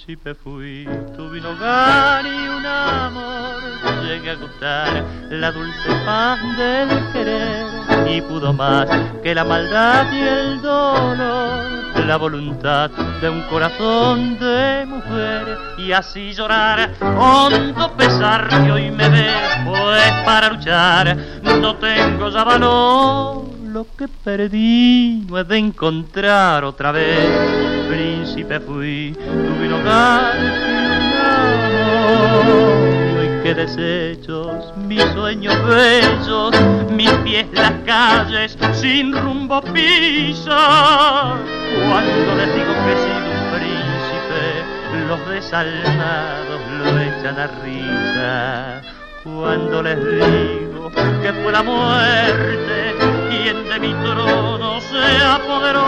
Príncipe 0.05 0.35
fui, 0.35 0.87
tuve 1.17 1.41
un 1.41 1.47
hogar 1.47 2.27
y 2.27 2.49
un 2.49 2.67
amor. 2.67 3.63
Llegué 4.05 4.33
a 4.33 4.35
gustar 4.35 5.03
la 5.31 5.51
dulce 5.51 5.89
paz 6.05 6.41
del 6.59 7.13
querer 7.13 7.67
y 8.07 8.21
pudo 8.21 8.53
más 8.53 8.87
que 9.23 9.35
la 9.35 9.45
maldad 9.45 10.13
y 10.13 10.21
el 10.21 10.61
dolor. 10.61 12.05
La 12.07 12.19
voluntad 12.19 12.91
de 13.23 13.31
un 13.31 13.41
corazón 13.49 14.39
de 14.39 14.85
mujer 14.87 15.59
y 15.79 15.93
así 15.93 16.35
llorar 16.35 16.91
hondo 17.01 17.91
pesar 17.97 18.49
que 18.49 18.73
hoy 18.73 18.91
me 18.91 19.09
ve 19.09 19.31
pues 19.65 20.13
para 20.27 20.51
luchar 20.51 21.17
no 21.45 21.77
tengo 21.77 22.29
ya 22.29 22.45
valor 22.45 23.45
lo 23.65 23.87
que 23.97 24.07
perdí 24.09 25.25
no 25.27 25.39
he 25.39 25.45
de 25.45 25.57
encontrar 25.57 26.63
otra 26.65 26.93
vez. 26.93 27.74
Príncipe 27.89 28.61
fui, 28.61 29.15
tuve 29.15 29.67
un 29.67 29.73
hogar 29.75 30.35
y 33.23 33.43
qué 33.43 33.55
desechos, 33.55 34.73
mis 34.77 35.03
sueños 35.13 35.55
bellos, 35.67 36.53
mis 36.91 37.11
pies 37.25 37.47
las 37.53 37.73
calles 37.87 38.57
sin 38.73 39.13
rumbo 39.13 39.61
pisan. 39.63 41.39
Cuando 41.89 42.35
les 42.37 42.55
digo 42.55 42.73
que 42.73 42.93
he 42.93 42.97
un 43.17 43.35
príncipe, 43.55 44.45
los 45.09 45.21
desalmados 45.29 46.61
lo 46.79 46.87
echan 47.01 47.39
a 47.39 47.47
risa. 47.63 48.83
Cuando 49.25 49.83
les 49.83 49.99
digo 49.99 50.91
que 51.23 51.33
fue 51.33 51.53
la 51.53 51.63
muerte 51.63 52.95
quien 53.31 53.69
de 53.69 53.81
mi 53.81 53.93
trono 53.95 54.81
se 54.81 55.25
apoderó, 55.25 55.81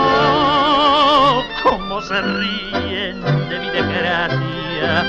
se 2.01 2.21
ríen 2.21 3.21
de 3.49 3.59
mi 3.59 3.69
desgracia, 3.69 5.05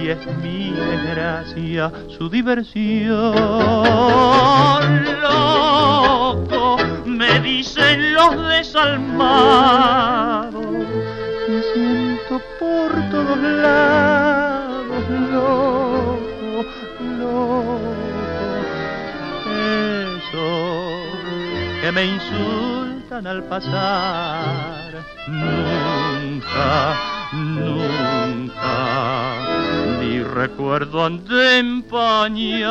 y 0.00 0.08
es 0.08 0.18
mi 0.42 0.70
desgracia 0.70 1.92
su 2.16 2.28
diversión. 2.28 3.34
Loco, 5.22 6.76
me 7.04 7.40
dicen 7.40 8.14
los 8.14 8.48
desalmados, 8.48 10.54
me 11.48 11.62
siento 11.74 12.40
por 12.60 12.92
todos 13.10 13.38
lados, 13.38 15.08
loco, 15.32 16.64
loco, 17.18 17.80
eso 20.14 20.46
que 21.80 21.88
me 21.92 22.02
al 23.10 23.42
pasar. 23.44 25.04
Nunca, 25.26 26.94
nunca, 27.32 28.58
mi 29.98 30.22
recuerdo 30.22 31.06
han 31.06 31.24
de 31.24 31.58
empañar. 31.58 32.68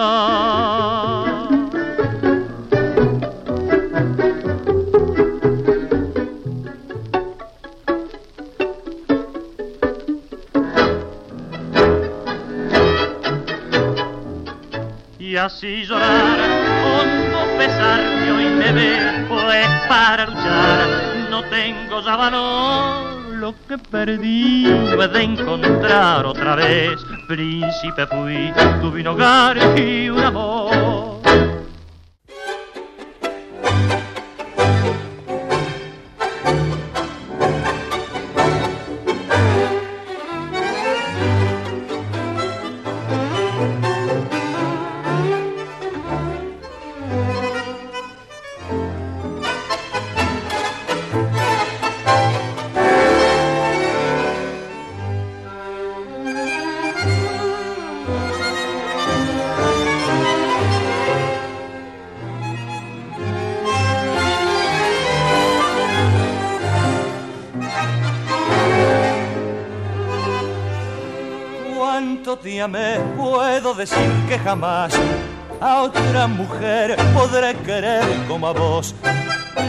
y 15.20 15.36
así 15.36 15.84
llorar, 15.84 16.40
hondo 16.86 17.58
pesar 17.58 18.00
que 18.24 18.32
hoy 18.32 18.46
me 18.46 18.72
ve, 18.72 19.07
pues 19.48 19.68
para 19.88 20.26
luchar 20.26 20.90
no 21.30 21.42
tengo 21.44 22.02
ya 22.02 22.18
valor, 22.18 23.34
lo 23.36 23.56
que 23.66 23.78
perdí 23.78 24.68
he 24.68 25.08
de 25.08 25.24
encontrar 25.24 26.26
otra 26.26 26.56
vez, 26.56 27.00
príncipe 27.30 28.06
fui, 28.08 28.52
tuve 28.82 29.00
un 29.00 29.08
hogar 29.08 29.58
y 29.80 30.10
un 30.10 30.20
amor. 30.20 30.87
Decir 73.78 74.12
que 74.28 74.40
jamás 74.40 74.92
a 75.62 75.84
otra 75.84 76.28
mujer 76.28 76.98
podré 77.14 77.56
querer 77.58 78.04
como 78.28 78.48
a 78.48 78.52
vos. 78.52 78.96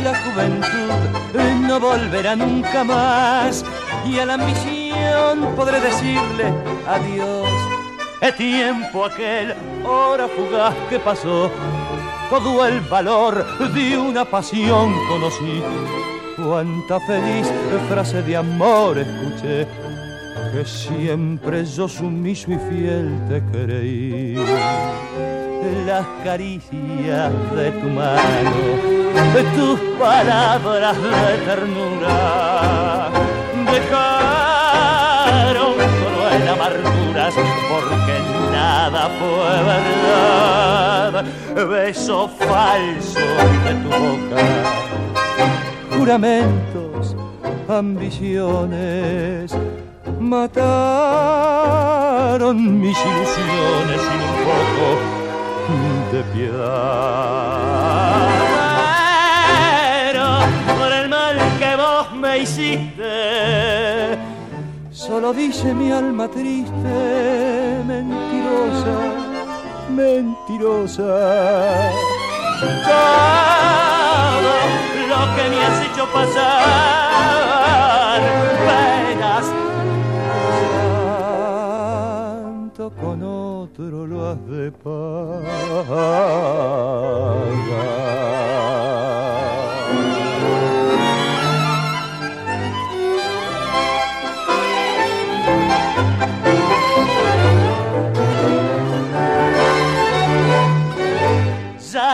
La 0.02 0.14
juventud 0.22 1.60
no 1.66 1.78
volverá 1.78 2.34
nunca 2.34 2.84
más 2.84 3.64
y 4.06 4.18
a 4.18 4.26
la 4.26 4.34
ambición 4.34 5.54
podré 5.54 5.80
decirle 5.80 6.52
adiós. 6.86 7.48
Es 8.20 8.34
tiempo 8.36 9.04
aquel, 9.04 9.54
hora 9.84 10.26
fugaz 10.28 10.74
que 10.88 10.98
pasó, 10.98 11.50
todo 12.30 12.66
el 12.66 12.80
valor 12.80 13.44
de 13.72 13.98
una 13.98 14.24
pasión 14.24 14.94
conocí. 15.08 15.62
Cuánta 16.36 16.98
feliz 17.00 17.46
frase 17.88 18.22
de 18.22 18.36
amor 18.36 18.98
escuché 18.98 19.66
que 20.52 20.64
siempre 20.64 21.64
yo 21.64 21.88
sumiso 21.88 22.52
y 22.52 22.58
fiel 22.58 23.18
te 23.28 23.42
creí. 23.52 24.36
Las 25.86 26.06
caricias 26.24 27.32
de 27.54 27.70
tu 27.72 27.88
mano, 27.88 28.50
de 29.34 29.42
tus 29.56 29.78
palabras 29.98 30.96
de 30.96 31.38
ternura, 31.44 33.10
dejaron 33.72 35.74
solo 35.76 36.30
en 36.32 36.48
amarguras 36.48 37.34
porque 37.68 38.16
nada 38.52 39.02
fue 39.18 39.54
verdad. 39.72 41.12
Beso 41.68 42.18
falso 42.28 43.26
de 43.64 43.72
tu 43.82 43.88
boca, 43.88 44.40
juramentos, 45.96 47.04
ambiciones 47.68 49.56
mataron 50.20 50.58
mis 52.80 52.98
ilusiones 52.98 54.00
sin 54.00 54.20
un 54.28 54.36
poco 54.48 54.86
de 56.12 56.20
piedad. 56.34 58.28
Pero 60.12 60.26
por 60.78 60.90
el 60.92 61.06
mal 61.08 61.36
que 61.58 61.70
vos 61.76 62.12
me 62.14 62.38
hiciste, 62.38 64.18
solo 64.90 65.32
dice 65.32 65.74
mi 65.74 65.90
alma 65.92 66.28
triste, 66.28 67.82
mentirosa, 67.86 68.96
mentirosa. 69.90 71.90
Todo 72.84 74.52
lo 75.08 75.20
que 75.36 75.44
me 75.50 75.58
has 75.64 75.78
hecho 75.86 76.04
pasar, 76.12 76.98
penas 78.66 79.46
otro 83.78 84.06
lo 84.06 84.28
has 84.28 84.46
de 84.48 84.72
pagar. 84.72 86.18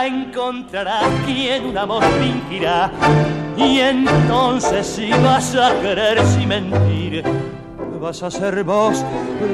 Encontrarás 0.05 1.07
quien 1.25 1.65
un 1.65 1.77
amor 1.77 2.03
fingirá 2.03 2.91
y 3.57 3.79
entonces 3.79 4.85
si 4.85 5.09
vas 5.09 5.55
a 5.55 5.73
querer 5.81 6.23
sin 6.27 6.49
mentir 6.49 7.23
vas 7.99 8.23
a 8.23 8.31
ser 8.31 8.63
vos 8.63 9.03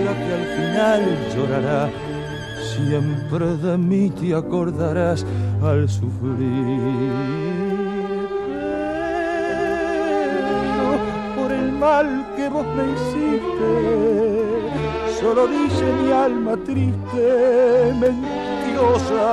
la 0.05 0.13
que 0.13 0.33
al 0.33 0.45
final 0.57 1.01
llorará. 1.35 1.89
Siempre 2.75 3.45
de 3.57 3.77
mí 3.77 4.09
te 4.09 4.35
acordarás 4.35 5.25
al 5.63 5.89
sufrir. 5.89 7.11
Pero 10.77 10.97
por 11.35 11.51
el 11.51 11.71
mal 11.73 12.25
que 12.35 12.49
vos 12.49 12.65
me 12.75 12.83
hiciste, 12.93 13.71
solo 15.19 15.47
dice 15.47 15.85
mi 16.01 16.11
alma 16.11 16.57
triste, 16.57 17.93
mentirosa, 17.99 19.23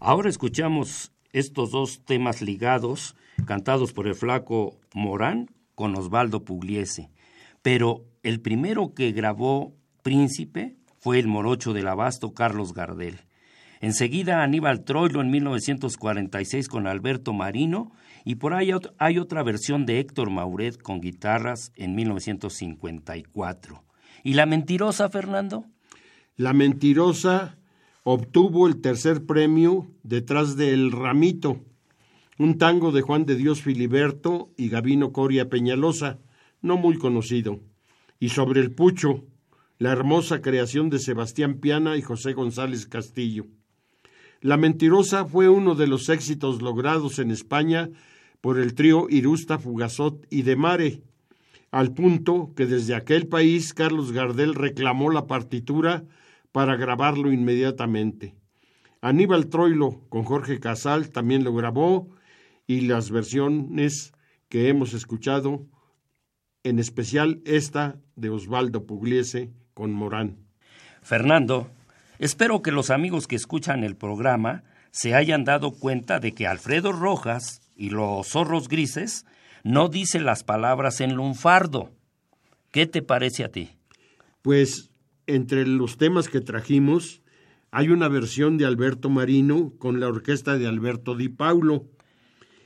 Ahora 0.00 0.28
escuchamos 0.28 1.12
estos 1.32 1.70
dos 1.70 2.04
temas 2.04 2.42
ligados, 2.42 3.16
cantados 3.46 3.92
por 3.92 4.06
el 4.06 4.14
flaco 4.14 4.78
Morán 4.94 5.50
con 5.74 5.96
Osvaldo 5.96 6.44
Pugliese. 6.44 7.10
Pero 7.62 8.04
el 8.22 8.40
primero 8.40 8.94
que 8.94 9.12
grabó 9.12 9.74
Príncipe 10.02 10.76
fue 10.98 11.18
el 11.18 11.26
morocho 11.26 11.72
del 11.72 11.88
abasto 11.88 12.34
Carlos 12.34 12.74
Gardel. 12.74 13.20
Enseguida 13.80 14.42
Aníbal 14.42 14.84
Troilo 14.84 15.20
en 15.20 15.30
1946 15.30 16.68
con 16.68 16.86
Alberto 16.86 17.32
Marino 17.32 17.92
y 18.24 18.36
por 18.36 18.54
ahí 18.54 18.70
hay 18.98 19.18
otra 19.18 19.42
versión 19.42 19.84
de 19.84 20.00
Héctor 20.00 20.30
Mauret 20.30 20.80
con 20.80 21.00
guitarras 21.00 21.72
en 21.76 21.94
1954. 21.94 23.84
¿Y 24.22 24.34
la 24.34 24.46
mentirosa, 24.46 25.10
Fernando? 25.10 25.66
La 26.36 26.54
mentirosa 26.54 27.58
obtuvo 28.02 28.66
el 28.66 28.80
tercer 28.80 29.26
premio 29.26 29.90
detrás 30.02 30.56
de 30.56 30.72
El 30.72 30.90
Ramito, 30.90 31.60
un 32.38 32.56
tango 32.56 32.92
de 32.92 33.02
Juan 33.02 33.26
de 33.26 33.36
Dios 33.36 33.60
Filiberto 33.60 34.50
y 34.56 34.70
Gabino 34.70 35.12
Coria 35.12 35.50
Peñalosa, 35.50 36.18
no 36.62 36.78
muy 36.78 36.96
conocido, 36.96 37.60
y 38.18 38.30
sobre 38.30 38.62
el 38.62 38.74
Pucho, 38.74 39.26
la 39.78 39.92
hermosa 39.92 40.40
creación 40.40 40.88
de 40.88 40.98
Sebastián 40.98 41.60
Piana 41.60 41.96
y 41.96 42.02
José 42.02 42.32
González 42.32 42.86
Castillo. 42.86 43.46
La 44.40 44.56
Mentirosa 44.56 45.24
fue 45.24 45.48
uno 45.48 45.74
de 45.74 45.86
los 45.86 46.08
éxitos 46.08 46.62
logrados 46.62 47.18
en 47.18 47.30
España 47.30 47.90
por 48.44 48.58
el 48.58 48.74
trío 48.74 49.06
Irusta, 49.08 49.58
Fugazot 49.58 50.26
y 50.28 50.42
De 50.42 50.54
Mare, 50.54 51.00
al 51.70 51.94
punto 51.94 52.52
que 52.54 52.66
desde 52.66 52.94
aquel 52.94 53.26
país 53.26 53.72
Carlos 53.72 54.12
Gardel 54.12 54.54
reclamó 54.54 55.08
la 55.10 55.26
partitura 55.26 56.04
para 56.52 56.76
grabarlo 56.76 57.32
inmediatamente. 57.32 58.34
Aníbal 59.00 59.46
Troilo 59.46 60.02
con 60.10 60.24
Jorge 60.24 60.60
Casal 60.60 61.08
también 61.08 61.42
lo 61.42 61.54
grabó 61.54 62.10
y 62.66 62.82
las 62.82 63.10
versiones 63.10 64.12
que 64.50 64.68
hemos 64.68 64.92
escuchado, 64.92 65.64
en 66.64 66.78
especial 66.78 67.40
esta 67.46 67.96
de 68.14 68.28
Osvaldo 68.28 68.84
Pugliese 68.84 69.52
con 69.72 69.90
Morán. 69.90 70.36
Fernando, 71.00 71.70
espero 72.18 72.60
que 72.60 72.72
los 72.72 72.90
amigos 72.90 73.26
que 73.26 73.36
escuchan 73.36 73.84
el 73.84 73.96
programa 73.96 74.64
se 74.90 75.14
hayan 75.14 75.44
dado 75.44 75.70
cuenta 75.72 76.20
de 76.20 76.34
que 76.34 76.46
Alfredo 76.46 76.92
Rojas 76.92 77.62
y 77.76 77.90
los 77.90 78.28
zorros 78.28 78.68
grises 78.68 79.26
no 79.62 79.88
dice 79.88 80.20
las 80.20 80.44
palabras 80.44 81.00
en 81.00 81.14
lunfardo. 81.14 81.90
¿Qué 82.70 82.86
te 82.86 83.02
parece 83.02 83.44
a 83.44 83.48
ti? 83.48 83.70
Pues 84.42 84.90
entre 85.26 85.66
los 85.66 85.96
temas 85.96 86.28
que 86.28 86.40
trajimos 86.40 87.22
hay 87.70 87.88
una 87.88 88.08
versión 88.08 88.56
de 88.56 88.66
Alberto 88.66 89.10
Marino 89.10 89.72
con 89.78 89.98
la 89.98 90.06
orquesta 90.06 90.58
de 90.58 90.68
Alberto 90.68 91.16
Di 91.16 91.28
Paulo, 91.28 91.86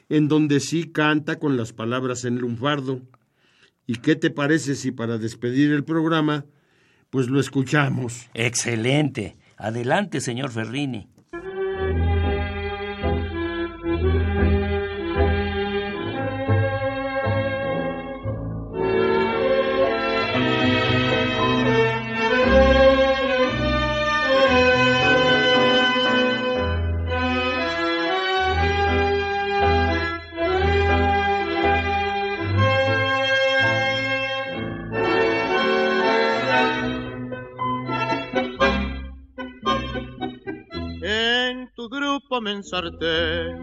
en 0.09 0.29
donde 0.29 0.61
sí 0.61 0.91
canta 0.91 1.39
con 1.39 1.57
las 1.57 1.73
palabras 1.73 2.25
en 2.25 2.39
lunfardo. 2.39 3.01
¿Y 3.87 3.97
qué 3.97 4.17
te 4.17 4.31
parece 4.31 4.75
si 4.75 4.91
para 4.91 5.17
despedir 5.17 5.73
el 5.73 5.85
programa, 5.85 6.45
pues 7.09 7.29
lo 7.29 7.41
escuchamos? 7.41 8.29
Excelente. 8.35 9.39
Adelante, 9.57 10.21
señor 10.21 10.51
Ferrini. 10.51 11.09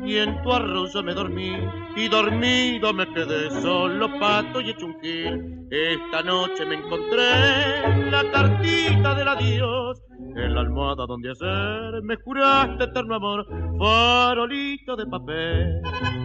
Y 0.05 0.17
en 0.17 0.41
tu 0.41 0.53
arroyo 0.53 1.03
me 1.03 1.13
dormí 1.13 1.57
y 1.95 2.07
dormido 2.07 2.93
me 2.93 3.05
quedé 3.13 3.49
solo 3.61 4.07
pato 4.19 4.61
y 4.61 4.69
hecho. 4.69 4.87
Esta 5.69 6.21
noche 6.23 6.65
me 6.65 6.75
encontré 6.75 8.09
la 8.09 8.31
cartita 8.31 9.15
del 9.15 9.27
adiós 9.27 10.04
en 10.35 10.53
la 10.53 10.61
almohada 10.61 11.05
donde 11.05 11.29
ayer 11.29 12.01
me 12.03 12.15
juraste 12.17 12.83
eterno 12.83 13.15
amor, 13.15 13.47
farolito 13.79 14.95
de 14.95 15.05
papel 15.05 15.81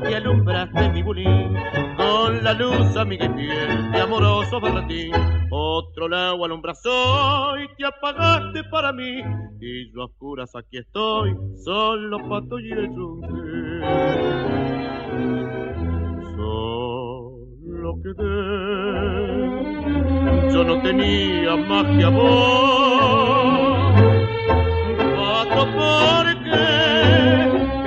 y 0.09 0.15
alumbraste 0.15 0.89
mi 0.91 1.03
bulín 1.03 1.55
con 1.97 2.43
la 2.43 2.53
luz 2.55 2.97
amiga 2.97 3.27
y 3.27 3.29
fiel 3.31 3.93
de 3.93 4.01
amoroso 4.01 4.61
berretín. 4.61 5.13
Otro 5.51 6.09
lado 6.09 6.45
alumbrazó 6.45 7.57
y 7.59 7.69
te 7.77 7.87
apagaste 7.87 8.65
para 8.71 8.93
mí 8.93 9.23
y 9.61 9.93
yo 9.93 10.03
a 10.03 10.05
oscuras 10.07 10.55
aquí 10.57 10.79
estoy, 10.79 11.37
solo 11.65 12.19
pato 12.29 12.59
y 12.59 12.73
el. 12.73 12.91
Solo 16.37 17.37
lo 17.63 17.95
quedé. 18.03 19.01
Yo 20.53 20.65
no 20.65 20.83
tenía 20.83 21.57
más 21.57 21.85
que 21.97 22.05
amor, 22.05 23.90
porque 25.49 26.51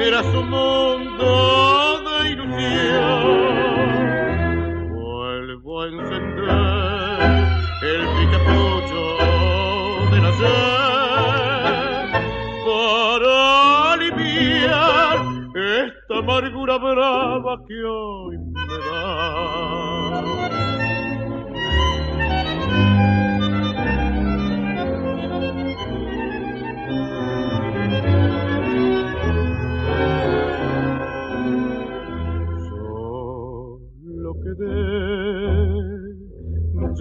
era 0.07 0.23
su 0.23 0.43
mundo 0.43 2.01
de 2.03 2.29
ilusión. 2.31 3.73
Vuelvo 4.91 5.81
a 5.81 5.87
encender 5.87 7.19
el 7.83 8.01
picapucho 8.17 9.03
de 10.11 10.17
la 10.21 10.31
sed 10.39 12.07
para 12.65 13.33
aliviar 13.93 15.17
esta 15.55 16.13
amargura 16.19 16.77
brava 16.77 17.53
que 17.67 17.83
hoy 17.83 18.52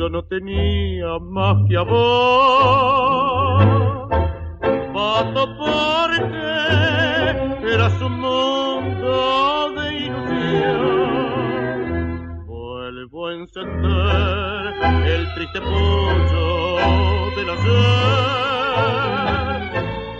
yo 0.03 0.09
no 0.11 0.25
tenía 0.25 1.17
más 1.21 1.57
que 1.69 1.77
amor. 1.77 1.99
Pato 4.93 5.57
porque 5.57 6.27
era 7.73 7.89
su 8.01 8.09
mundo 8.09 9.71
de 9.77 9.95
ilusión. 10.07 11.27
Vuelvo 12.47 13.29
a 13.29 13.35
encender 13.35 14.75
el 15.07 15.33
triste 15.35 15.61
pollo 15.61 16.81
del 17.37 17.51
ayer 17.51 17.71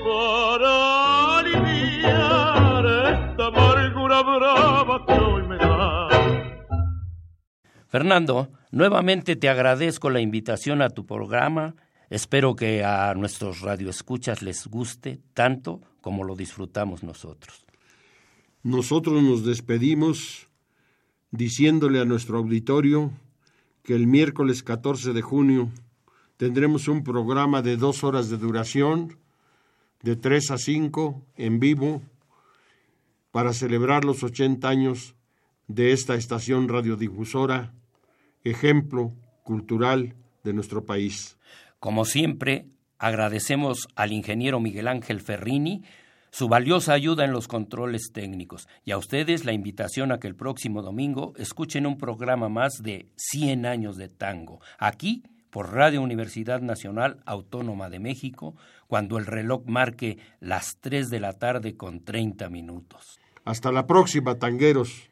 para 0.07 0.73
aliviar 1.41 2.87
esta 3.17 3.45
amargura 3.47 4.23
brava 4.23 5.05
que 5.07 5.15
hoy 5.15 5.43
me 5.49 5.57
da. 5.57 6.09
Fernando, 7.89 8.49
nuevamente 8.73 9.37
te 9.37 9.49
agradezco 9.49 10.11
la 10.11 10.21
invitación 10.21 10.83
a 10.83 10.91
tu 10.91 11.07
programa. 11.07 11.77
Espero 12.11 12.57
que 12.57 12.83
a 12.85 13.15
nuestros 13.15 13.61
radioescuchas 13.61 14.43
les 14.43 14.67
guste 14.67 15.21
tanto 15.33 15.81
como 16.01 16.25
lo 16.25 16.35
disfrutamos 16.35 17.05
nosotros. 17.05 17.65
Nosotros 18.65 19.23
nos 19.23 19.45
despedimos 19.45 20.49
diciéndole 21.31 22.01
a 22.01 22.05
nuestro 22.05 22.39
auditorio 22.39 23.13
que 23.83 23.95
el 23.95 24.07
miércoles 24.07 24.63
14 24.63 25.13
de 25.13 25.23
junio 25.23 25.71
tendremos 26.37 26.89
un 26.89 27.03
programa 27.03 27.63
de 27.63 27.77
dos 27.77 28.05
horas 28.05 28.29
de 28.29 28.37
duración, 28.37 29.17
de 30.03 30.17
3 30.17 30.51
a 30.51 30.59
5, 30.59 31.23
en 31.37 31.61
vivo, 31.61 32.03
para 33.31 33.53
celebrar 33.53 34.05
los 34.05 34.23
80 34.23 34.69
años 34.69 35.15
de 35.69 35.93
esta 35.93 36.15
estación 36.15 36.69
radiodifusora, 36.69 37.73
ejemplo 38.45 39.13
cultural 39.43 40.15
de 40.45 40.53
nuestro 40.53 40.85
país. 40.85 41.37
Como 41.79 42.05
siempre, 42.05 42.67
agradecemos 42.99 43.89
al 43.97 44.13
ingeniero 44.13 44.61
Miguel 44.61 44.89
Ángel 44.89 45.21
Ferrini 45.21 45.83
su 46.31 46.49
valiosa 46.49 46.95
ayuda 46.95 47.27
en 47.27 47.33
los 47.33 47.47
controles 47.47 48.11
técnicos 48.11 48.67
y 48.87 48.93
a 48.93 48.97
ustedes 48.97 49.45
la 49.45 49.53
invitación 49.53 50.13
a 50.13 50.19
que 50.19 50.29
el 50.29 50.35
próximo 50.35 50.81
domingo 50.81 51.35
escuchen 51.37 51.87
un 51.87 51.99
programa 51.99 52.49
más 52.49 52.81
de 52.83 53.07
100 53.17 53.67
años 53.67 53.97
de 53.97 54.09
tango, 54.09 54.61
aquí 54.79 55.25
por 55.51 55.75
Radio 55.75 56.01
Universidad 56.01 56.63
Nacional 56.63 57.23
Autónoma 57.27 57.91
de 57.91 57.99
México, 57.99 58.57
cuando 58.87 59.19
el 59.19 59.27
reloj 59.27 59.67
marque 59.67 60.17
las 60.41 60.79
3 60.81 61.11
de 61.11 61.21
la 61.21 61.35
tarde 61.35 61.77
con 61.77 62.03
30 62.03 62.49
minutos. 62.49 63.21
Hasta 63.45 63.71
la 63.71 63.87
próxima, 63.87 64.39
tangueros. 64.39 65.12